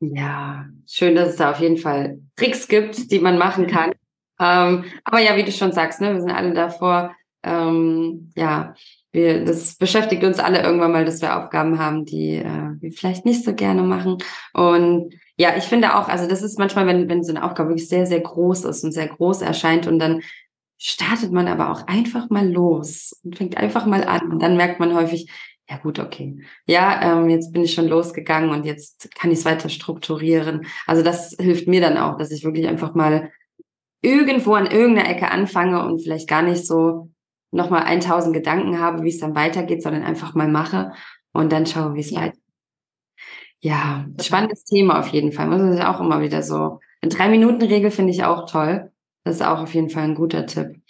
[0.00, 3.92] Ja, schön, dass es da auf jeden Fall Tricks gibt, die man machen kann.
[4.38, 8.74] Ähm, aber ja, wie du schon sagst, ne, wir sind alle davor, ähm, ja,
[9.12, 13.24] wir, das beschäftigt uns alle irgendwann mal, dass wir Aufgaben haben, die äh, wir vielleicht
[13.24, 14.18] nicht so gerne machen.
[14.52, 17.88] Und ja, ich finde auch, also das ist manchmal, wenn, wenn so eine Aufgabe wirklich
[17.88, 20.22] sehr, sehr groß ist und sehr groß erscheint und dann
[20.78, 24.80] startet man aber auch einfach mal los und fängt einfach mal an und dann merkt
[24.80, 25.30] man häufig,
[25.68, 26.38] ja gut, okay.
[26.66, 30.66] Ja, ähm, jetzt bin ich schon losgegangen und jetzt kann ich es weiter strukturieren.
[30.86, 33.32] Also das hilft mir dann auch, dass ich wirklich einfach mal
[34.00, 37.10] irgendwo an irgendeiner Ecke anfange und vielleicht gar nicht so
[37.50, 40.92] nochmal 1000 Gedanken habe, wie es dann weitergeht, sondern einfach mal mache
[41.32, 42.20] und dann schaue, wie es ja.
[42.20, 42.45] weitergeht.
[43.60, 45.50] Ja, spannendes Thema auf jeden Fall.
[45.50, 46.80] Das ist auch immer wieder so.
[47.00, 48.90] Eine Drei-Minuten-Regel finde ich auch toll.
[49.24, 50.80] Das ist auch auf jeden Fall ein guter Tipp.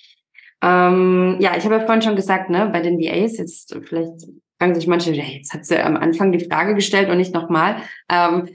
[0.62, 4.26] Ähm, ja, ich habe ja vorhin schon gesagt, ne, bei den VAs, jetzt vielleicht
[4.59, 7.76] fragen sich manche, jetzt hat sie am Anfang die Frage gestellt und nicht nochmal.
[8.11, 8.48] Ähm,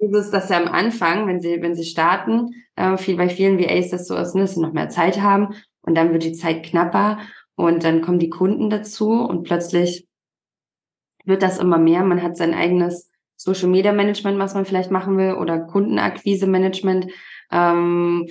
[0.00, 3.90] dieses, dass ja am Anfang, wenn sie, wenn sie starten, äh, viel, bei vielen VAs
[3.90, 6.64] das so ist, ne, dass sie noch mehr Zeit haben und dann wird die Zeit
[6.64, 7.18] knapper
[7.54, 10.06] und dann kommen die Kunden dazu und plötzlich
[11.24, 12.04] wird das immer mehr.
[12.04, 17.06] Man hat sein eigenes Social Media Management, was man vielleicht machen will, oder Kundenakquise Management.
[17.50, 18.26] Ähm,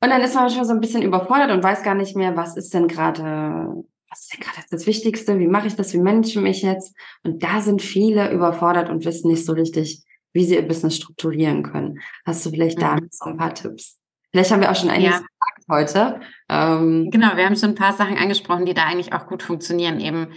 [0.00, 2.56] und dann ist man schon so ein bisschen überfordert und weiß gar nicht mehr, was
[2.56, 5.38] ist denn gerade, was ist denn gerade das Wichtigste?
[5.38, 5.92] Wie mache ich das?
[5.92, 6.96] Wie manage ich mich jetzt?
[7.24, 11.62] Und da sind viele überfordert und wissen nicht so richtig, wie sie ihr Business strukturieren
[11.62, 11.98] können.
[12.24, 13.08] Hast du vielleicht da mhm.
[13.10, 13.98] so ein paar Tipps?
[14.30, 15.18] Vielleicht haben wir auch schon einiges ja.
[15.18, 16.20] gesagt heute.
[16.48, 20.00] Ähm, genau, wir haben schon ein paar Sachen angesprochen, die da eigentlich auch gut funktionieren.
[20.00, 20.28] Eben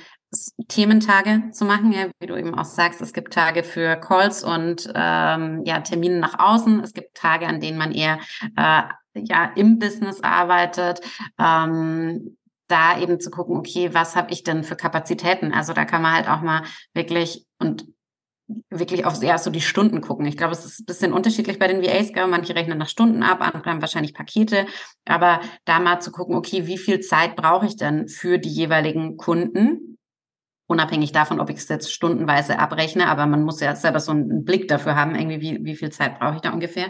[0.67, 4.91] Thementage zu machen, ja, wie du eben auch sagst, es gibt Tage für Calls und
[4.96, 6.82] ähm, ja Termine nach außen.
[6.82, 8.20] Es gibt Tage, an denen man eher
[8.56, 8.84] äh,
[9.15, 11.02] ja im Business arbeitet.
[11.38, 15.54] Ähm, da eben zu gucken, okay, was habe ich denn für Kapazitäten?
[15.54, 16.63] Also da kann man halt auch mal
[16.94, 17.86] wirklich und
[18.70, 20.26] wirklich auf ja, so die Stunden gucken.
[20.26, 22.12] Ich glaube, es ist ein bisschen unterschiedlich bei den VAs.
[22.30, 24.65] Manche rechnen nach Stunden ab, andere haben wahrscheinlich Pakete.
[25.06, 29.17] Aber da mal zu gucken, okay, wie viel Zeit brauche ich denn für die jeweiligen
[29.17, 29.98] Kunden?
[30.72, 34.46] Unabhängig davon, ob ich es jetzt stundenweise abrechne, aber man muss ja selber so einen
[34.46, 36.88] Blick dafür haben, irgendwie, wie, wie viel Zeit brauche ich da ungefähr.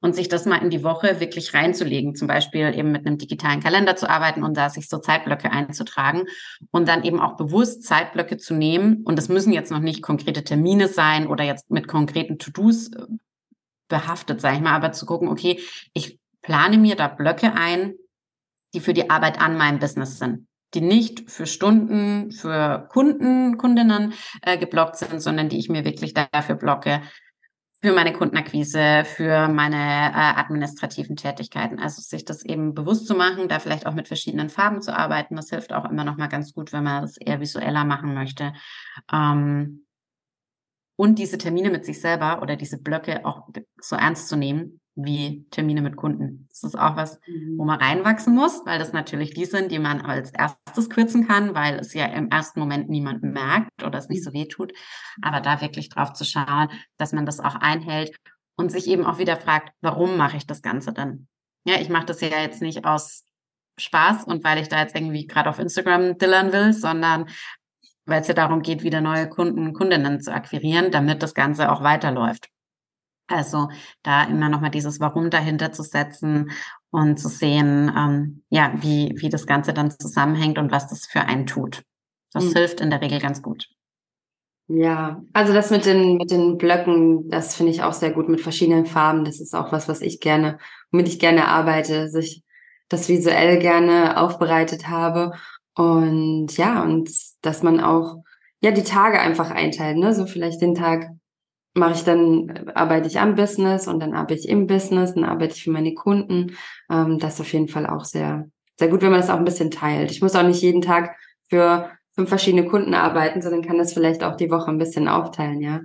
[0.00, 3.60] Und sich das mal in die Woche wirklich reinzulegen, zum Beispiel eben mit einem digitalen
[3.60, 6.22] Kalender zu arbeiten und da sich so Zeitblöcke einzutragen
[6.70, 9.02] und dann eben auch bewusst Zeitblöcke zu nehmen.
[9.04, 13.06] Und das müssen jetzt noch nicht konkrete Termine sein oder jetzt mit konkreten To-Dos äh,
[13.88, 15.58] behaftet, sage ich mal, aber zu gucken, okay,
[15.92, 17.94] ich plane mir da Blöcke ein,
[18.74, 24.14] die für die Arbeit an meinem Business sind die nicht für Stunden, für Kunden, Kundinnen
[24.42, 27.00] äh, geblockt sind, sondern die ich mir wirklich dafür blocke,
[27.84, 31.78] für meine Kundenakquise, für meine äh, administrativen Tätigkeiten.
[31.78, 35.36] Also sich das eben bewusst zu machen, da vielleicht auch mit verschiedenen Farben zu arbeiten.
[35.36, 38.54] Das hilft auch immer noch mal ganz gut, wenn man das eher visueller machen möchte.
[39.12, 39.84] Ähm,
[40.96, 45.46] und diese Termine mit sich selber oder diese Blöcke auch so ernst zu nehmen, wie
[45.50, 46.46] Termine mit Kunden.
[46.50, 47.66] Das ist auch was, wo mhm.
[47.66, 51.78] man reinwachsen muss, weil das natürlich die sind, die man als erstes kürzen kann, weil
[51.78, 54.72] es ja im ersten Moment niemand merkt oder es nicht so weh tut.
[55.20, 58.16] Aber da wirklich drauf zu schauen, dass man das auch einhält
[58.56, 61.26] und sich eben auch wieder fragt, warum mache ich das Ganze denn?
[61.64, 63.24] Ja, ich mache das ja jetzt nicht aus
[63.78, 67.28] Spaß und weil ich da jetzt irgendwie gerade auf Instagram dillern will, sondern
[68.06, 71.82] weil es ja darum geht, wieder neue Kunden, Kundinnen zu akquirieren, damit das Ganze auch
[71.82, 72.48] weiterläuft.
[73.26, 73.68] Also
[74.02, 76.50] da immer nochmal dieses Warum dahinter zu setzen
[76.90, 81.20] und zu sehen, ähm, ja, wie, wie das Ganze dann zusammenhängt und was das für
[81.20, 81.82] einen tut.
[82.32, 82.52] Das mhm.
[82.52, 83.66] hilft in der Regel ganz gut.
[84.66, 88.40] Ja, also das mit den, mit den Blöcken, das finde ich auch sehr gut mit
[88.40, 89.24] verschiedenen Farben.
[89.24, 90.58] Das ist auch was, was ich gerne,
[90.90, 92.42] womit ich gerne arbeite, sich
[92.88, 95.32] das visuell gerne aufbereitet habe.
[95.74, 97.10] Und ja, und
[97.42, 98.22] dass man auch,
[98.60, 100.14] ja, die Tage einfach einteilt, ne?
[100.14, 101.10] So vielleicht den Tag
[101.74, 105.54] mache ich dann, arbeite ich am Business und dann arbeite ich im Business, dann arbeite
[105.54, 106.56] ich für meine Kunden.
[106.90, 109.44] Ähm, das ist auf jeden Fall auch sehr, sehr gut, wenn man das auch ein
[109.44, 110.10] bisschen teilt.
[110.10, 111.16] Ich muss auch nicht jeden Tag
[111.48, 115.60] für fünf verschiedene Kunden arbeiten, sondern kann das vielleicht auch die Woche ein bisschen aufteilen,
[115.60, 115.80] ja.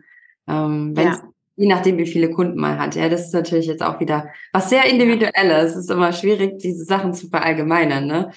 [0.47, 1.19] Ähm, ja.
[1.55, 2.95] Je nachdem, wie viele Kunden man hat.
[2.95, 5.71] Ja, das ist natürlich jetzt auch wieder was sehr individuelles.
[5.71, 8.31] Es ist immer schwierig, diese Sachen zu verallgemeinern, ne?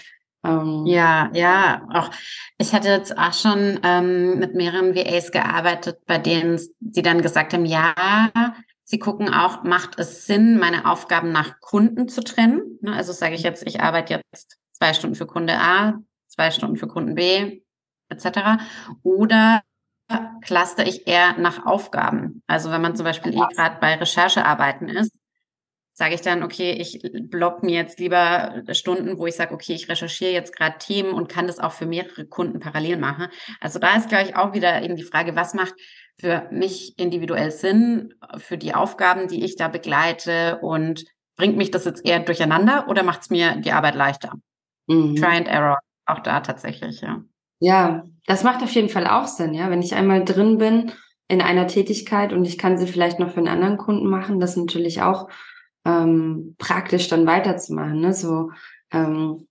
[0.44, 2.11] Ähm, ja, ja, auch
[2.59, 7.52] ich hatte jetzt auch schon ähm, mit mehreren VAs gearbeitet, bei denen sie dann gesagt
[7.52, 7.94] haben, ja,
[8.83, 12.78] sie gucken auch, macht es Sinn, meine Aufgaben nach Kunden zu trennen?
[12.81, 15.94] Ne, also sage ich jetzt, ich arbeite jetzt zwei Stunden für Kunde A,
[16.26, 17.62] zwei Stunden für Kunden B,
[18.09, 18.62] etc.
[19.02, 19.62] Oder
[20.42, 22.42] cluster ich eher nach Aufgaben?
[22.48, 25.16] Also wenn man zum Beispiel eh gerade bei Recherchearbeiten ist,
[25.94, 29.88] sage ich dann, okay, ich block mir jetzt lieber Stunden, wo ich sage, okay, ich
[29.88, 33.28] recherchiere jetzt gerade Themen und kann das auch für mehrere Kunden parallel machen.
[33.61, 35.74] Also da ist, glaube ich, auch wieder eben die Frage, was macht
[36.18, 41.05] für mich individuell Sinn, für die Aufgaben, die ich da begleite und
[41.37, 44.33] bringt mich das jetzt eher durcheinander oder macht es mir die Arbeit leichter?
[44.87, 45.16] Mhm.
[45.16, 47.22] Try and Error, auch da tatsächlich, ja.
[47.61, 49.70] Ja, das macht auf jeden Fall auch Sinn, ja.
[49.70, 50.92] Wenn ich einmal drin bin
[51.28, 54.50] in einer Tätigkeit und ich kann sie vielleicht noch für einen anderen Kunden machen, das
[54.50, 55.28] ist natürlich auch
[55.84, 58.00] ähm, praktisch dann weiterzumachen.
[58.00, 58.14] Ne?
[58.14, 58.50] So,
[58.92, 59.46] ähm,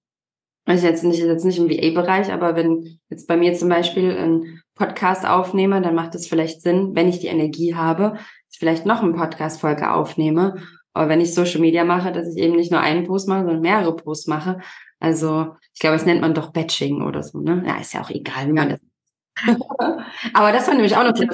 [0.65, 4.61] also jetzt nicht, jetzt nicht im VA-Bereich, aber wenn jetzt bei mir zum Beispiel ein
[4.75, 8.17] Podcast aufnehme, dann macht es vielleicht Sinn, wenn ich die Energie habe,
[8.49, 10.55] vielleicht noch eine Podcast-Folge aufnehme.
[10.93, 13.61] Aber wenn ich Social Media mache, dass ich eben nicht nur einen Post mache, sondern
[13.61, 14.59] mehrere Posts mache.
[14.99, 17.39] Also ich glaube, das nennt man doch Batching oder so.
[17.39, 17.63] Ne?
[17.65, 18.79] Ja, ist ja auch egal, wie man das
[20.33, 21.25] Aber das war nämlich auch noch so,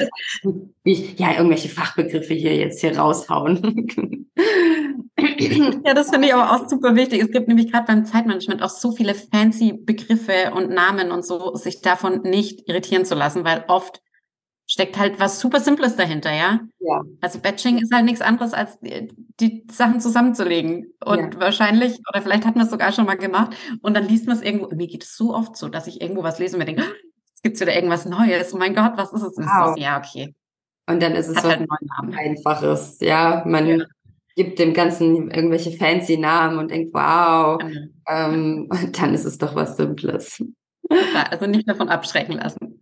[0.84, 4.30] wie ich, ja, irgendwelche Fachbegriffe hier jetzt hier raushauen.
[5.86, 7.22] ja, das finde ich aber auch super wichtig.
[7.22, 11.56] Es gibt nämlich gerade beim Zeitmanagement auch so viele fancy Begriffe und Namen und so,
[11.56, 14.02] sich davon nicht irritieren zu lassen, weil oft
[14.70, 16.60] steckt halt was super Simples dahinter, ja?
[16.80, 17.02] Ja.
[17.22, 20.94] Also Batching ist halt nichts anderes, als die, die Sachen zusammenzulegen.
[21.04, 21.40] Und ja.
[21.40, 24.44] wahrscheinlich, oder vielleicht hat man es sogar schon mal gemacht, und dann liest man es
[24.44, 26.84] irgendwo, mir geht es so oft so, dass ich irgendwo was lese und mir denke,
[27.38, 28.52] es gibt wieder irgendwas Neues.
[28.52, 29.38] Oh mein Gott, was ist es?
[29.38, 29.78] Wow.
[29.78, 30.34] Ja, okay.
[30.90, 33.44] Und dann ist es Hat so halt ein einfaches, ja.
[33.46, 33.86] Man ja.
[34.36, 37.62] gibt dem Ganzen irgendwelche fancy Namen und denkt, wow.
[37.62, 37.94] Mhm.
[38.08, 40.44] Ähm, und dann ist es doch was Simples.
[41.30, 42.82] Also nicht davon abschrecken lassen.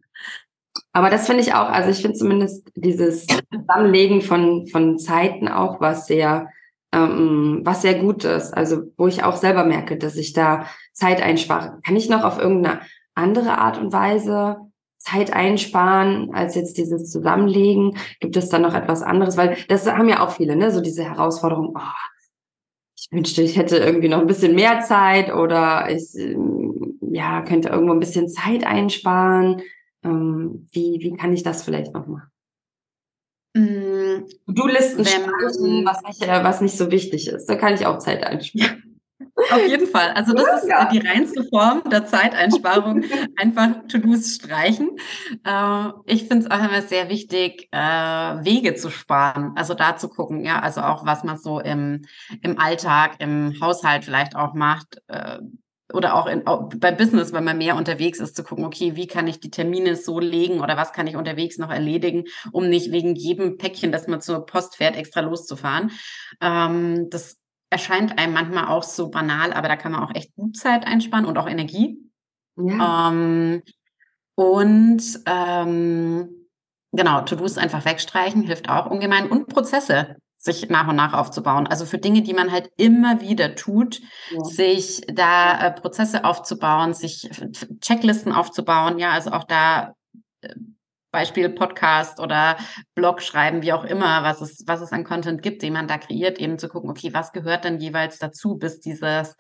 [0.94, 5.82] Aber das finde ich auch, also ich finde zumindest dieses Zusammenlegen von, von Zeiten auch
[5.82, 6.48] was sehr,
[6.94, 8.54] ähm, was sehr gut ist.
[8.54, 11.82] Also wo ich auch selber merke, dass ich da Zeit einspare.
[11.86, 12.80] Kann ich noch auf irgendeine
[13.15, 14.58] andere Art und Weise
[14.97, 17.97] Zeit einsparen als jetzt dieses Zusammenlegen?
[18.19, 19.38] Gibt es da noch etwas anderes?
[19.38, 20.71] Weil das haben ja auch viele, ne?
[20.71, 22.15] So diese Herausforderung, oh,
[22.97, 27.69] ich wünschte, ich hätte irgendwie noch ein bisschen mehr Zeit oder ich ähm, ja, könnte
[27.69, 29.62] irgendwo ein bisschen Zeit einsparen.
[30.04, 32.30] Ähm, wie, wie kann ich das vielleicht noch machen?
[33.56, 37.45] Mm, du Listen streichen, was nicht, äh, was nicht so wichtig ist.
[37.45, 38.85] Da kann ich auch Zeit einsparen.
[39.36, 40.12] Auf jeden Fall.
[40.12, 40.86] Also das ist ja.
[40.86, 43.04] die reinste Form der Zeiteinsparung.
[43.38, 44.91] Einfach To-Dos streichen.
[45.43, 49.52] Äh, ich finde es auch immer sehr wichtig, äh, Wege zu sparen.
[49.56, 52.06] Also da zu gucken, ja, also auch was man so im,
[52.41, 55.02] im Alltag, im Haushalt vielleicht auch macht
[55.93, 59.08] oder auch, in, auch beim Business, wenn man mehr unterwegs ist, zu gucken, okay, wie
[59.08, 62.91] kann ich die Termine so legen oder was kann ich unterwegs noch erledigen, um nicht
[62.91, 65.91] wegen jedem Päckchen, das man zur Post fährt, extra loszufahren.
[66.41, 67.38] Ähm, das
[67.76, 71.26] erscheint einem manchmal auch so banal, aber da kann man auch echt gut Zeit einsparen
[71.26, 72.00] und auch Energie.
[72.56, 73.10] Ja.
[73.10, 73.64] Ähm,
[74.36, 76.30] und ähm,
[76.94, 81.68] genau, To-Dos einfach wegstreichen hilft auch ungemein und Prozesse sich nach und nach aufzubauen.
[81.68, 84.00] Also für Dinge, die man halt immer wieder tut,
[84.32, 84.44] ja.
[84.46, 87.30] sich da äh, Prozesse aufzubauen, sich
[87.82, 89.96] Checklisten aufzubauen, ja, also auch da
[90.40, 90.56] äh,
[91.15, 92.58] Beispiel Podcast oder
[92.93, 95.97] Blog schreiben, wie auch immer, was es, was es an Content gibt, den man da
[95.97, 99.38] kreiert, eben zu gucken, okay, was gehört denn jeweils dazu, bis dieses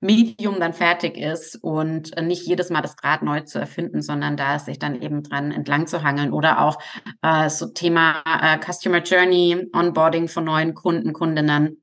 [0.00, 4.58] Medium dann fertig ist und nicht jedes Mal das Rad neu zu erfinden, sondern da
[4.58, 6.78] sich dann eben dran entlang zu hangeln oder auch
[7.22, 11.80] äh, so Thema äh, Customer Journey, Onboarding von neuen Kunden, Kundinnen.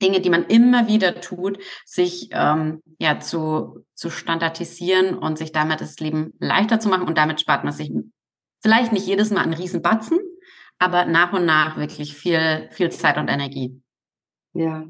[0.00, 5.80] Dinge, die man immer wieder tut, sich ähm, ja zu, zu standardisieren und sich damit
[5.80, 7.90] das Leben leichter zu machen und damit spart man sich
[8.60, 10.18] vielleicht nicht jedes Mal einen riesen Batzen,
[10.78, 13.80] aber nach und nach wirklich viel, viel Zeit und Energie.
[14.54, 14.84] Ja,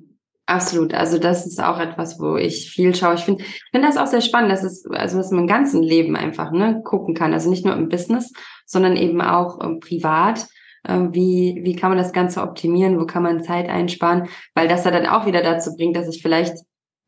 [0.49, 0.95] Absolut.
[0.95, 3.17] Also das ist auch etwas, wo ich viel schaue.
[3.17, 6.17] Ich finde finde das auch sehr spannend, dass es, also dass man im ganzen Leben
[6.17, 7.35] einfach ne, gucken kann.
[7.35, 8.33] Also nicht nur im Business,
[8.65, 10.47] sondern eben auch äh, privat.
[10.85, 12.99] Äh, wie, wie kann man das Ganze optimieren?
[12.99, 14.31] Wo kann man Zeit einsparen?
[14.55, 16.57] Weil das ja dann auch wieder dazu bringt, dass ich vielleicht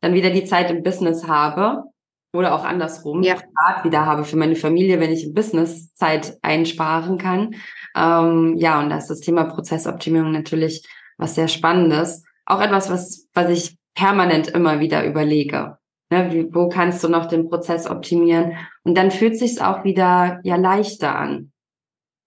[0.01, 1.85] dann wieder die Zeit im Business habe
[2.33, 3.35] oder auch andersrum, ja.
[3.35, 7.55] privat wieder habe für meine Familie, wenn ich im Business Zeit einsparen kann.
[7.95, 13.27] Ähm, ja, und das ist das Thema Prozessoptimierung natürlich was sehr Spannendes auch etwas, was,
[13.33, 15.77] was ich permanent immer wieder überlege.
[16.09, 18.57] Ne, wie, wo kannst du noch den Prozess optimieren?
[18.83, 21.51] Und dann fühlt sich auch wieder ja leichter an.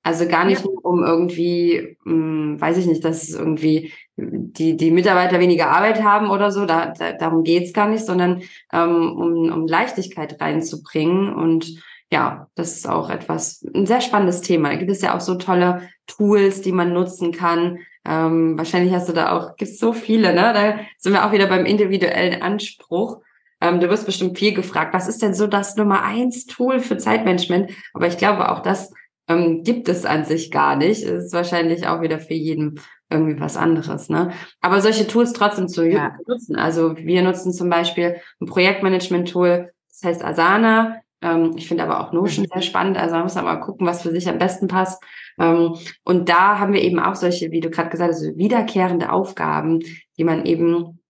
[0.02, 0.70] Also gar nicht ja.
[0.70, 6.02] nur um irgendwie, mh, hm, weiß ich nicht, dass irgendwie die, die Mitarbeiter weniger Arbeit
[6.02, 11.34] haben oder so, da, da, darum geht's gar nicht, sondern ähm, um, um Leichtigkeit reinzubringen.
[11.34, 14.70] Und ja, das ist auch etwas, ein sehr spannendes Thema.
[14.70, 19.08] Da gibt es ja auch so tolle Tools, die man nutzen kann, ähm, wahrscheinlich hast
[19.08, 20.52] du da auch, gibt so viele, ne?
[20.52, 23.22] Da sind wir auch wieder beim individuellen Anspruch.
[23.60, 26.98] Ähm, du wirst bestimmt viel gefragt, was ist denn so das Nummer eins Tool für
[26.98, 27.70] Zeitmanagement?
[27.94, 28.92] Aber ich glaube, auch das
[29.26, 31.02] ähm, gibt es an sich gar nicht.
[31.02, 32.80] Es ist wahrscheinlich auch wieder für jeden
[33.14, 34.32] irgendwie was anderes, ne?
[34.60, 36.16] Aber solche Tools trotzdem zu ja.
[36.26, 36.56] nutzen.
[36.56, 41.00] Also wir nutzen zum Beispiel ein Projektmanagement-Tool, das heißt Asana.
[41.22, 42.50] Ähm, ich finde aber auch Notion mhm.
[42.52, 42.98] sehr spannend.
[42.98, 45.02] Also man muss mal gucken, was für sich am besten passt.
[45.38, 45.74] Ähm,
[46.04, 49.80] und da haben wir eben auch solche, wie du gerade gesagt hast, so wiederkehrende Aufgaben,
[50.18, 51.00] die man eben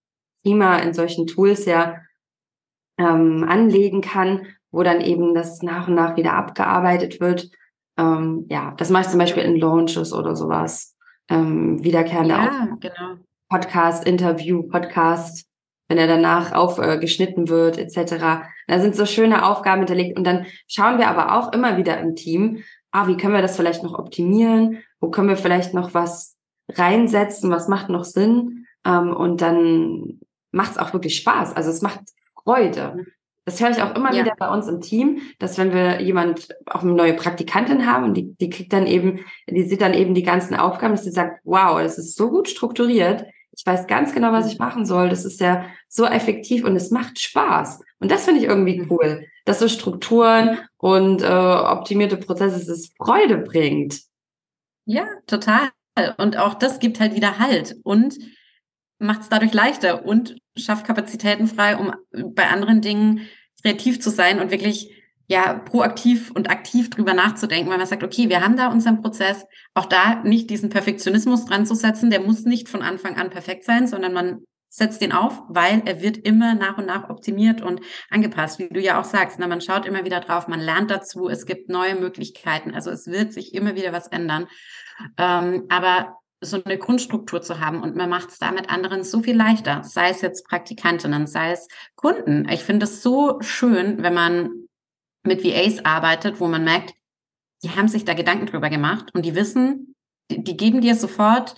[0.42, 1.96] prima in solchen Tools ja
[2.98, 7.50] ähm, anlegen kann, wo dann eben das nach und nach wieder abgearbeitet wird.
[7.96, 10.93] Ähm, ja, das mache ich zum Beispiel in Launches oder sowas.
[11.28, 12.68] Ähm, wiederkehrende ja.
[12.80, 13.18] Genau.
[13.48, 15.46] Podcast, Interview, Podcast,
[15.88, 18.46] wenn er danach aufgeschnitten äh, wird, etc.
[18.66, 20.16] Da sind so schöne Aufgaben hinterlegt.
[20.16, 23.56] Und dann schauen wir aber auch immer wieder im Team, ah, wie können wir das
[23.56, 24.82] vielleicht noch optimieren?
[25.00, 26.36] Wo können wir vielleicht noch was
[26.68, 27.50] reinsetzen?
[27.50, 28.66] Was macht noch Sinn?
[28.84, 30.20] Ähm, und dann
[30.52, 31.54] macht es auch wirklich Spaß.
[31.54, 32.00] Also es macht
[32.42, 33.06] Freude.
[33.44, 34.24] Das höre ich auch immer ja.
[34.24, 38.14] wieder bei uns im Team, dass wenn wir jemand, auch eine neue Praktikantin haben und
[38.14, 41.40] die, die kriegt dann eben, die sieht dann eben die ganzen Aufgaben, dass sie sagt,
[41.44, 43.26] wow, das ist so gut strukturiert.
[43.56, 45.10] Ich weiß ganz genau, was ich machen soll.
[45.10, 47.80] Das ist ja so effektiv und es macht Spaß.
[48.00, 48.90] Und das finde ich irgendwie mhm.
[48.90, 54.00] cool, dass so Strukturen und äh, optimierte Prozesse es Freude bringt.
[54.86, 55.70] Ja, total.
[56.16, 58.18] Und auch das gibt halt wieder Halt und
[58.98, 61.92] macht es dadurch leichter und schafft Kapazitäten frei, um
[62.34, 63.28] bei anderen Dingen
[63.62, 64.90] kreativ zu sein und wirklich
[65.26, 69.46] ja proaktiv und aktiv drüber nachzudenken, weil man sagt, okay, wir haben da unseren Prozess,
[69.72, 73.64] auch da nicht diesen Perfektionismus dran zu setzen, der muss nicht von Anfang an perfekt
[73.64, 77.80] sein, sondern man setzt den auf, weil er wird immer nach und nach optimiert und
[78.10, 79.38] angepasst, wie du ja auch sagst.
[79.38, 79.50] Na, ne?
[79.50, 83.32] man schaut immer wieder drauf, man lernt dazu, es gibt neue Möglichkeiten, also es wird
[83.32, 84.48] sich immer wieder was ändern.
[85.16, 89.36] Ähm, aber so eine Grundstruktur zu haben und man macht es damit anderen so viel
[89.36, 92.48] leichter, sei es jetzt Praktikantinnen, sei es Kunden.
[92.48, 94.50] Ich finde es so schön, wenn man
[95.22, 96.94] mit VAs arbeitet, wo man merkt,
[97.62, 99.94] die haben sich da Gedanken drüber gemacht und die wissen,
[100.30, 101.56] die, die geben dir sofort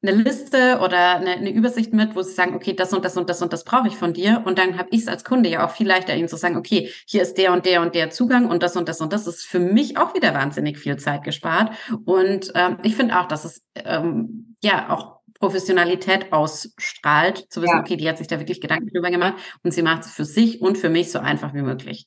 [0.00, 3.28] eine Liste oder eine, eine, Übersicht mit, wo sie sagen, okay, das und das und
[3.28, 4.42] das und das brauche ich von dir.
[4.44, 6.90] Und dann habe ich es als Kunde ja auch viel leichter, ihnen zu sagen, okay,
[7.06, 9.44] hier ist der und der und der Zugang und das und das und das ist
[9.44, 11.72] für mich auch wieder wahnsinnig viel Zeit gespart.
[12.04, 17.80] Und ähm, ich finde auch, dass es ähm, ja auch Professionalität ausstrahlt, zu wissen, ja.
[17.80, 20.60] okay, die hat sich da wirklich Gedanken drüber gemacht und sie macht es für sich
[20.60, 22.06] und für mich so einfach wie möglich.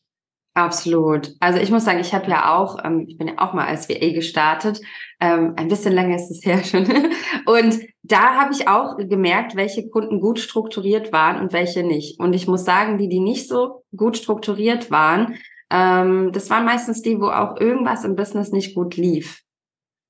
[0.54, 1.34] Absolut.
[1.40, 3.88] Also ich muss sagen, ich habe ja auch, ähm, ich bin ja auch mal als
[3.88, 4.82] VA gestartet.
[5.22, 6.86] Ähm, ein bisschen länger ist es her schon.
[7.46, 12.20] und da habe ich auch gemerkt, welche Kunden gut strukturiert waren und welche nicht.
[12.20, 15.38] Und ich muss sagen, die, die nicht so gut strukturiert waren,
[15.70, 19.42] ähm, das waren meistens die, wo auch irgendwas im Business nicht gut lief.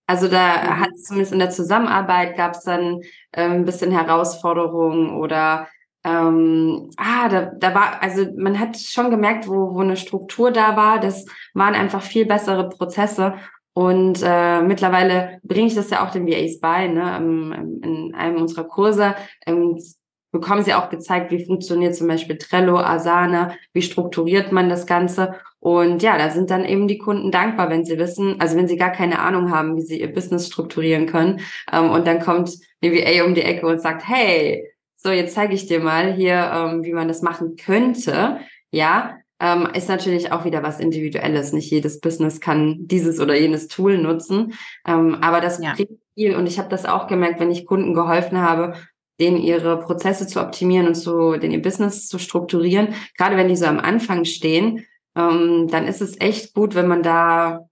[0.07, 0.79] Also da mhm.
[0.79, 5.67] hat zumindest in der Zusammenarbeit gab es dann äh, ein bisschen Herausforderungen oder
[6.03, 10.75] ähm, ah, da, da war, also man hat schon gemerkt, wo, wo eine Struktur da
[10.75, 10.99] war.
[10.99, 13.35] Das waren einfach viel bessere Prozesse.
[13.73, 16.87] Und äh, mittlerweile bringe ich das ja auch den VAs bei.
[16.87, 17.17] Ne?
[17.83, 19.77] in einem unserer Kurse ähm,
[20.31, 25.35] bekommen sie auch gezeigt, wie funktioniert zum Beispiel Trello, Asana, wie strukturiert man das Ganze.
[25.59, 28.77] Und ja, da sind dann eben die Kunden dankbar, wenn sie wissen, also wenn sie
[28.77, 31.41] gar keine Ahnung haben, wie sie ihr Business strukturieren können.
[31.71, 34.70] Ähm, und dann kommt eine VA um die Ecke und sagt, hey,
[35.03, 38.37] so, jetzt zeige ich dir mal hier, ähm, wie man das machen könnte.
[38.69, 41.53] Ja, ähm, ist natürlich auch wieder was Individuelles.
[41.53, 44.53] Nicht jedes Business kann dieses oder jenes Tool nutzen.
[44.85, 45.73] Ähm, aber das ja.
[45.73, 46.35] bringt viel.
[46.35, 48.75] Und ich habe das auch gemerkt, wenn ich Kunden geholfen habe,
[49.19, 52.93] denen ihre Prozesse zu optimieren und zu, den ihr Business zu strukturieren.
[53.17, 54.85] Gerade wenn die so am Anfang stehen,
[55.15, 57.67] ähm, dann ist es echt gut, wenn man da,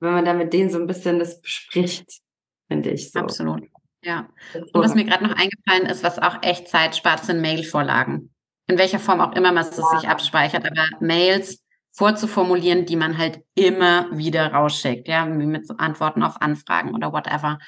[0.00, 2.20] wenn man da mit denen so ein bisschen das bespricht,
[2.68, 3.20] finde ich so.
[3.20, 3.62] Absolut.
[4.06, 4.28] Ja.
[4.54, 8.30] Und was mir gerade noch eingefallen ist, was auch echt Zeit spart, sind Mailvorlagen.
[8.68, 13.40] In welcher Form auch immer man es sich abspeichert, aber Mails vorzuformulieren, die man halt
[13.54, 17.58] immer wieder rausschickt, ja, wie mit Antworten auf Anfragen oder whatever.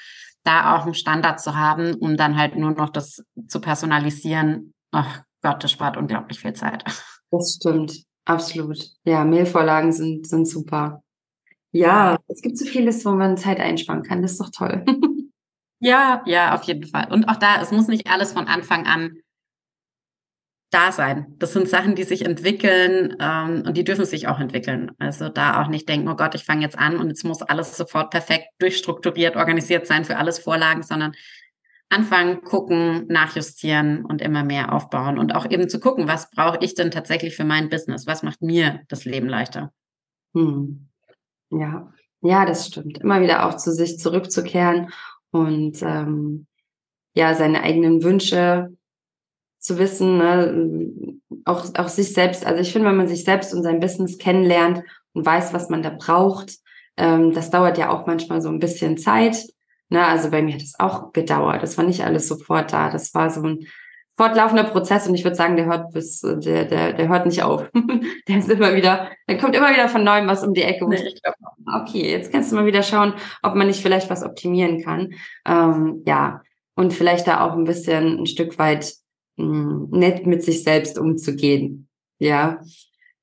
[0.43, 4.73] Da auch einen Standard zu haben, um dann halt nur noch das zu personalisieren.
[4.91, 6.83] Ach Gott, das spart unglaublich viel Zeit.
[7.31, 8.05] Das stimmt.
[8.25, 8.79] Absolut.
[9.03, 11.03] Ja, Mailvorlagen sind, sind super.
[11.71, 14.21] Ja, es gibt so vieles, wo man Zeit einsparen kann.
[14.21, 14.85] Das ist doch toll.
[15.79, 17.11] Ja, ja, auf jeden Fall.
[17.11, 19.19] Und auch da, es muss nicht alles von Anfang an
[20.71, 21.35] da sein.
[21.39, 24.91] Das sind Sachen, die sich entwickeln ähm, und die dürfen sich auch entwickeln.
[24.99, 27.75] Also da auch nicht denken, oh Gott, ich fange jetzt an und jetzt muss alles
[27.75, 31.13] sofort perfekt durchstrukturiert, organisiert sein für alles Vorlagen, sondern
[31.89, 36.75] anfangen, gucken, nachjustieren und immer mehr aufbauen und auch eben zu gucken, was brauche ich
[36.75, 38.05] denn tatsächlich für mein Business?
[38.05, 39.73] Was macht mir das Leben leichter?
[40.35, 40.87] Hm.
[41.49, 42.99] Ja, ja, das stimmt.
[42.99, 44.91] Immer wieder auch zu sich zurückzukehren
[45.31, 46.47] und ähm,
[47.13, 48.75] ja, seine eigenen Wünsche
[49.59, 51.19] zu wissen, ne?
[51.45, 54.83] auch, auch sich selbst, also ich finde, wenn man sich selbst und sein Business kennenlernt
[55.13, 56.57] und weiß, was man da braucht,
[56.97, 59.45] ähm, das dauert ja auch manchmal so ein bisschen Zeit.
[59.89, 60.05] Ne?
[60.05, 61.63] Also bei mir hat es auch gedauert.
[61.63, 62.89] Das war nicht alles sofort da.
[62.89, 63.67] Das war so ein
[64.19, 67.71] fortlaufender Prozess und ich würde sagen, der hört bis, der, der, der hört nicht auf.
[68.27, 70.85] der ist immer wieder, der kommt immer wieder von neuem was um die Ecke.
[70.89, 71.37] Nee, ich glaube,
[71.81, 73.13] okay, jetzt kannst du mal wieder schauen,
[73.43, 75.13] ob man nicht vielleicht was optimieren kann.
[75.47, 76.41] Ähm, ja,
[76.75, 78.93] und vielleicht da auch ein bisschen ein Stück weit
[79.37, 81.87] mh, hm, nett mit sich selbst umzugehen.
[82.17, 82.59] Ja,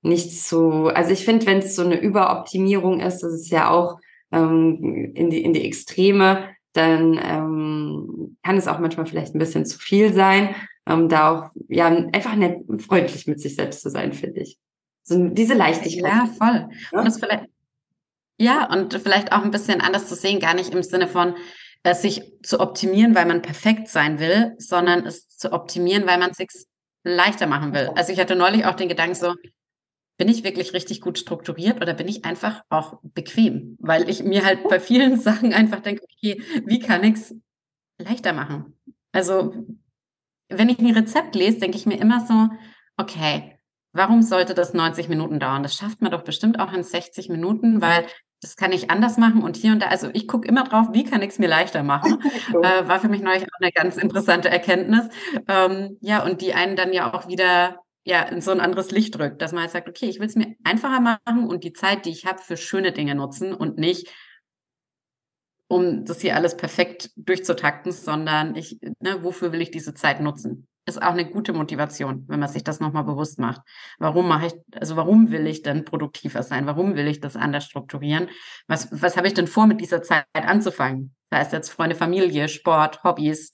[0.01, 3.99] nicht zu, also ich finde, wenn es so eine Überoptimierung ist, das ist ja auch
[4.32, 9.66] ähm, in die in die Extreme, dann ähm, kann es auch manchmal vielleicht ein bisschen
[9.66, 10.55] zu viel sein
[10.87, 14.59] ähm, da auch ja einfach nett und freundlich mit sich selbst zu sein, finde ich.
[15.03, 16.12] So diese Leichtigkeit.
[16.12, 16.68] Ja, voll.
[16.93, 16.99] Ja?
[16.99, 17.45] Und das vielleicht,
[18.39, 21.34] ja, und vielleicht auch ein bisschen anders zu sehen, gar nicht im Sinne von
[21.82, 26.30] äh, sich zu optimieren, weil man perfekt sein will, sondern es zu optimieren, weil man
[26.30, 26.49] es sich
[27.05, 27.91] leichter machen will.
[27.95, 29.34] Also ich hatte neulich auch den Gedanken so,
[30.18, 33.76] bin ich wirklich richtig gut strukturiert oder bin ich einfach auch bequem?
[33.80, 37.34] Weil ich mir halt bei vielen Sachen einfach denke, okay, wie kann ich es
[37.99, 38.76] leichter machen?
[39.12, 39.55] Also
[40.49, 42.49] wenn ich ein Rezept lese, denke ich mir immer so,
[42.97, 43.59] okay,
[43.92, 45.62] warum sollte das 90 Minuten dauern?
[45.62, 48.07] Das schafft man doch bestimmt auch in 60 Minuten, weil
[48.42, 49.88] das kann ich anders machen und hier und da.
[49.88, 52.22] Also ich gucke immer drauf, wie kann ich es mir leichter machen.
[52.62, 55.09] äh, war für mich neulich auch eine ganz interessante Erkenntnis.
[55.49, 59.18] Ähm, ja, und die einen dann ja auch wieder ja, in so ein anderes Licht
[59.18, 62.07] drückt, dass man halt sagt, okay, ich will es mir einfacher machen und die Zeit,
[62.07, 64.09] die ich habe, für schöne Dinge nutzen und nicht,
[65.69, 70.69] um das hier alles perfekt durchzutakten, sondern ich, ne, wofür will ich diese Zeit nutzen?
[70.89, 73.62] Ist auch eine gute Motivation, wenn man sich das nochmal bewusst macht.
[73.99, 76.67] Warum mache ich, also warum will ich denn produktiver sein?
[76.67, 78.29] Warum will ich das anders strukturieren?
[78.69, 81.17] Was, was habe ich denn vor, mit dieser Zeit anzufangen?
[81.31, 83.53] Das heißt jetzt Freunde, Familie, Sport, Hobbys,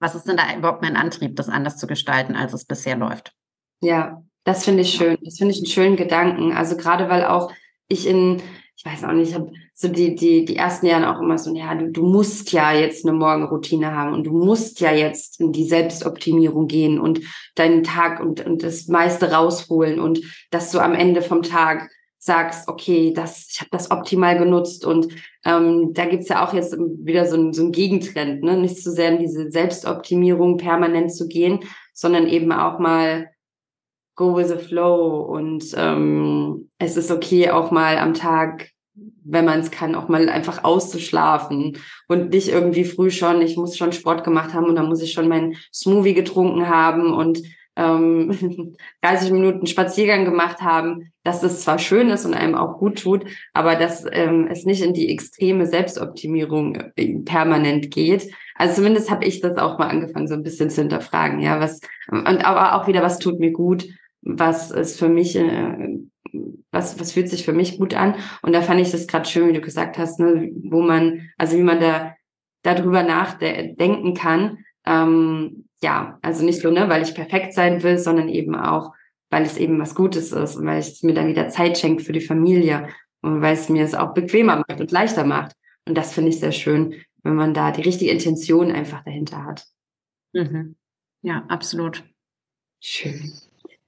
[0.00, 3.34] was ist denn da überhaupt mein Antrieb, das anders zu gestalten, als es bisher läuft?
[3.82, 5.18] Ja, das finde ich schön.
[5.22, 6.52] Das finde ich einen schönen Gedanken.
[6.52, 7.52] Also gerade weil auch
[7.88, 8.42] ich in,
[8.80, 11.54] ich weiß auch nicht, ich habe so die, die, die ersten Jahre auch immer so,
[11.54, 15.52] ja, du, du musst ja jetzt eine Morgenroutine haben und du musst ja jetzt in
[15.52, 17.20] die Selbstoptimierung gehen und
[17.56, 20.20] deinen Tag und, und das meiste rausholen und
[20.50, 25.08] dass du am Ende vom Tag sagst, okay, das, ich habe das optimal genutzt und
[25.44, 28.56] ähm, da gibt's ja auch jetzt wieder so ein, so ein Gegentrend, ne?
[28.56, 31.60] nicht so sehr in diese Selbstoptimierung permanent zu gehen,
[31.92, 33.28] sondern eben auch mal
[34.20, 38.68] go with the flow und ähm, es ist okay, auch mal am Tag,
[39.24, 43.78] wenn man es kann, auch mal einfach auszuschlafen und nicht irgendwie früh schon, ich muss
[43.78, 47.40] schon Sport gemacht haben und dann muss ich schon mein Smoothie getrunken haben und
[47.76, 53.02] ähm, 30 Minuten Spaziergang gemacht haben, dass es zwar schön ist und einem auch gut
[53.02, 58.30] tut, aber dass ähm, es nicht in die extreme Selbstoptimierung äh, permanent geht.
[58.54, 61.40] Also zumindest habe ich das auch mal angefangen, so ein bisschen zu hinterfragen.
[61.40, 63.86] Ja, was und aber auch wieder, was tut mir gut,
[64.22, 65.98] was ist für mich, äh,
[66.70, 68.14] was was fühlt sich für mich gut an?
[68.42, 71.56] Und da fand ich das gerade schön, wie du gesagt hast, ne, wo man, also
[71.56, 72.14] wie man da
[72.62, 74.58] darüber nachdenken kann.
[74.84, 78.92] Ähm, ja, also nicht nur, ne, weil ich perfekt sein will, sondern eben auch,
[79.30, 82.12] weil es eben was Gutes ist und weil es mir dann wieder Zeit schenkt für
[82.12, 82.88] die Familie
[83.22, 85.52] und weil es mir es auch bequemer macht und leichter macht.
[85.86, 89.66] Und das finde ich sehr schön, wenn man da die richtige Intention einfach dahinter hat.
[90.32, 90.76] Mhm.
[91.22, 92.04] Ja, absolut.
[92.80, 93.32] Schön.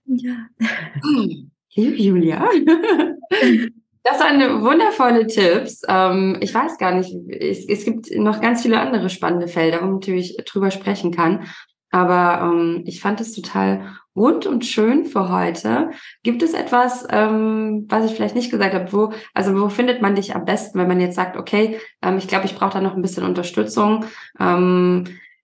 [0.06, 0.46] Ja.
[1.74, 2.48] Liebe Julia.
[4.04, 5.82] Das waren wundervolle Tipps.
[5.88, 9.94] Ähm, ich weiß gar nicht, es, gibt noch ganz viele andere spannende Felder, wo man
[9.94, 11.46] natürlich drüber sprechen kann.
[11.90, 15.90] Aber ähm, ich fand es total rund und schön für heute.
[16.24, 20.16] Gibt es etwas, ähm, was ich vielleicht nicht gesagt habe, wo, also wo findet man
[20.16, 21.78] dich am besten, wenn man jetzt sagt, okay,
[22.18, 24.04] ich glaube, ich brauche da noch ein bisschen Unterstützung.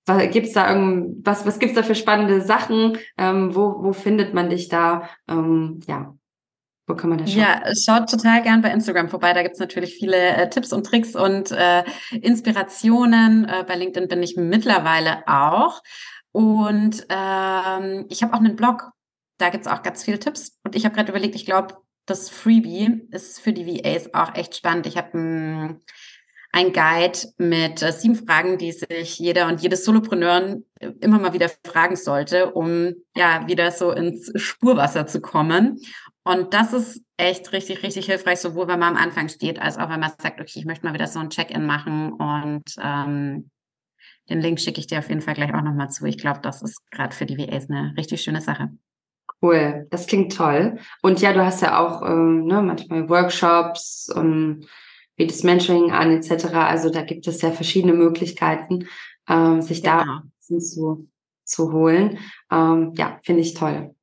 [0.08, 2.98] Ähm, gibt's da irgendwas, was gibt's da für spannende Sachen?
[3.16, 5.08] Ähm, wo, wo findet man dich da?
[5.28, 6.14] Ähm, ja.
[6.86, 7.42] Wo kann man das schauen?
[7.42, 9.34] Ja, schaut total gern bei Instagram vorbei.
[9.34, 13.44] Da gibt's natürlich viele äh, Tipps und Tricks und äh, Inspirationen.
[13.44, 15.82] Äh, bei LinkedIn bin ich mittlerweile auch.
[16.32, 18.90] Und ähm, ich habe auch einen Blog,
[19.38, 20.58] da gibt's auch ganz viele Tipps.
[20.64, 24.56] Und ich habe gerade überlegt, ich glaube, das Freebie ist für die VAs auch echt
[24.56, 24.86] spannend.
[24.86, 25.80] Ich habe ein,
[26.50, 30.58] ein Guide mit äh, sieben Fragen, die sich jeder und jedes Solopreneur
[31.00, 35.80] immer mal wieder fragen sollte, um ja wieder so ins Spurwasser zu kommen.
[36.24, 39.88] Und das ist echt richtig, richtig hilfreich, sowohl wenn man am Anfang steht, als auch
[39.88, 43.50] wenn man sagt, okay, ich möchte mal wieder so ein Check-in machen und ähm,
[44.28, 46.04] den Link schicke ich dir auf jeden Fall gleich auch nochmal zu.
[46.04, 48.70] Ich glaube, das ist gerade für die VAs eine richtig schöne Sache.
[49.40, 50.78] Cool, das klingt toll.
[51.02, 54.66] Und ja, du hast ja auch ähm, ne, manchmal Workshops und
[55.18, 56.46] bietes Mentoring an etc.
[56.54, 58.86] Also da gibt es ja verschiedene Möglichkeiten,
[59.28, 60.04] ähm, sich genau.
[60.04, 61.08] da zu,
[61.44, 62.18] zu holen.
[62.50, 63.94] Ähm, ja, finde ich toll.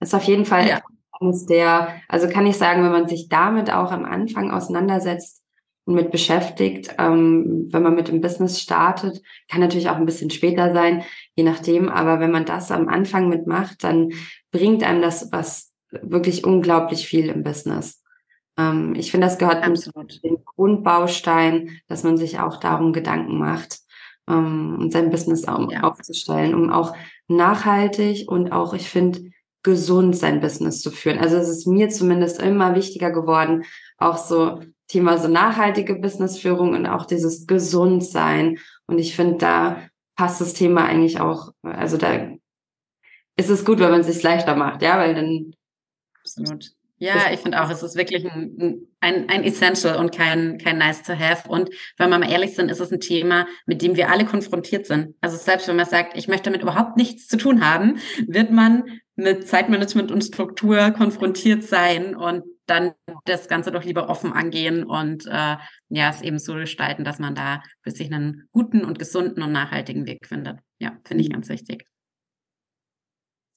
[0.00, 0.80] Das ist auf jeden Fall ja.
[1.18, 5.40] eines der, also kann ich sagen, wenn man sich damit auch am Anfang auseinandersetzt,
[5.86, 6.94] und mit beschäftigt.
[6.98, 9.20] Ähm, wenn man mit dem Business startet,
[9.50, 11.04] kann natürlich auch ein bisschen später sein,
[11.34, 11.88] je nachdem.
[11.88, 14.12] Aber wenn man das am Anfang mitmacht, dann
[14.50, 18.02] bringt einem das was wirklich unglaublich viel im Business.
[18.58, 20.12] Ähm, ich finde, das gehört Absolut.
[20.12, 23.80] zu den Grundbaustein, dass man sich auch darum Gedanken macht
[24.28, 25.82] ähm, und sein Business auch ja.
[25.82, 26.96] aufzustellen, um auch
[27.28, 29.30] nachhaltig und auch, ich finde,
[29.62, 31.18] gesund sein Business zu führen.
[31.18, 33.64] Also es ist mir zumindest immer wichtiger geworden,
[33.96, 38.58] auch so Thema so nachhaltige Businessführung und auch dieses Gesundsein.
[38.86, 39.82] Und ich finde, da
[40.16, 42.28] passt das Thema eigentlich auch, also da
[43.36, 45.54] ist es gut, wenn man es sich leichter macht, ja, weil dann.
[46.20, 46.72] Absolut.
[46.98, 51.02] Ja, ich finde auch, es ist wirklich ein, ein, ein Essential und kein, kein Nice
[51.02, 51.48] to have.
[51.48, 54.86] Und wenn wir mal ehrlich sind, ist es ein Thema, mit dem wir alle konfrontiert
[54.86, 55.14] sind.
[55.20, 58.84] Also selbst wenn man sagt, ich möchte damit überhaupt nichts zu tun haben, wird man
[59.16, 62.14] mit Zeitmanagement und Struktur konfrontiert sein.
[62.14, 62.92] Und dann
[63.24, 65.56] das Ganze doch lieber offen angehen und äh,
[65.88, 69.52] ja, es eben so gestalten, dass man da für sich einen guten und gesunden und
[69.52, 70.58] nachhaltigen Weg findet.
[70.78, 71.34] Ja, finde ich mhm.
[71.34, 71.84] ganz wichtig.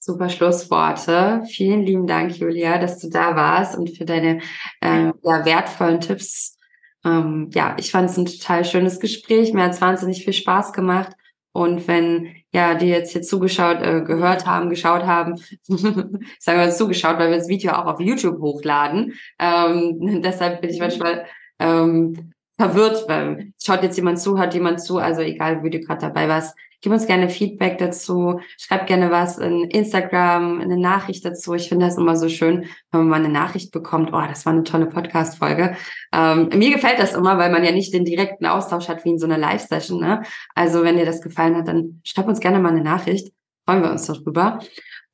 [0.07, 1.43] Super Schlussworte.
[1.49, 4.39] Vielen lieben Dank, Julia, dass du da warst und für deine
[4.79, 6.57] äh, ja, wertvollen Tipps.
[7.03, 9.51] Ähm, ja, ich fand es ein total schönes Gespräch.
[9.51, 11.11] Mir hat es wahnsinnig viel Spaß gemacht.
[11.51, 15.35] Und wenn ja die jetzt hier zugeschaut, äh, gehört haben, geschaut haben,
[15.67, 19.13] sagen wir uns zugeschaut, weil wir das Video auch auf YouTube hochladen.
[19.39, 21.25] Ähm, deshalb bin ich manchmal
[21.59, 26.01] ähm, verwirrt, weil schaut jetzt jemand zu, hört jemand zu, also egal, wie du gerade
[26.01, 26.57] dabei warst.
[26.81, 31.55] Gib uns gerne Feedback dazu, schreib gerne was in Instagram, eine Nachricht dazu.
[31.55, 34.53] Ich finde das immer so schön, wenn man mal eine Nachricht bekommt, oh, das war
[34.53, 35.75] eine tolle Podcast-Folge.
[36.13, 39.17] Ähm, mir gefällt das immer, weil man ja nicht den direkten Austausch hat wie in
[39.17, 39.99] so einer Live-Session.
[39.99, 40.21] Ne?
[40.53, 43.33] Also wenn dir das gefallen hat, dann schreib uns gerne mal eine Nachricht.
[43.65, 44.59] Freuen wir uns darüber.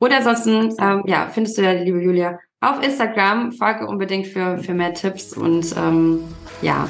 [0.01, 3.53] Oder ansonsten, ähm, ja, findest du ja, liebe Julia, auf Instagram.
[3.53, 6.19] Folge unbedingt für, für mehr Tipps und ähm,
[6.61, 6.89] ja,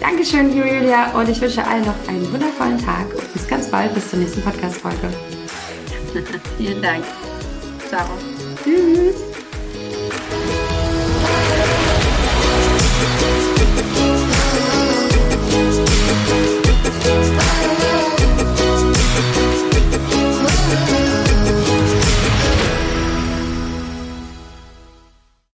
[0.00, 4.10] Dankeschön, Julia, und ich wünsche allen noch einen wundervollen Tag und bis ganz bald, bis
[4.10, 5.10] zur nächsten Podcast-Folge.
[6.58, 7.04] Vielen Dank.
[7.88, 8.06] Ciao.
[8.64, 9.29] Tschüss.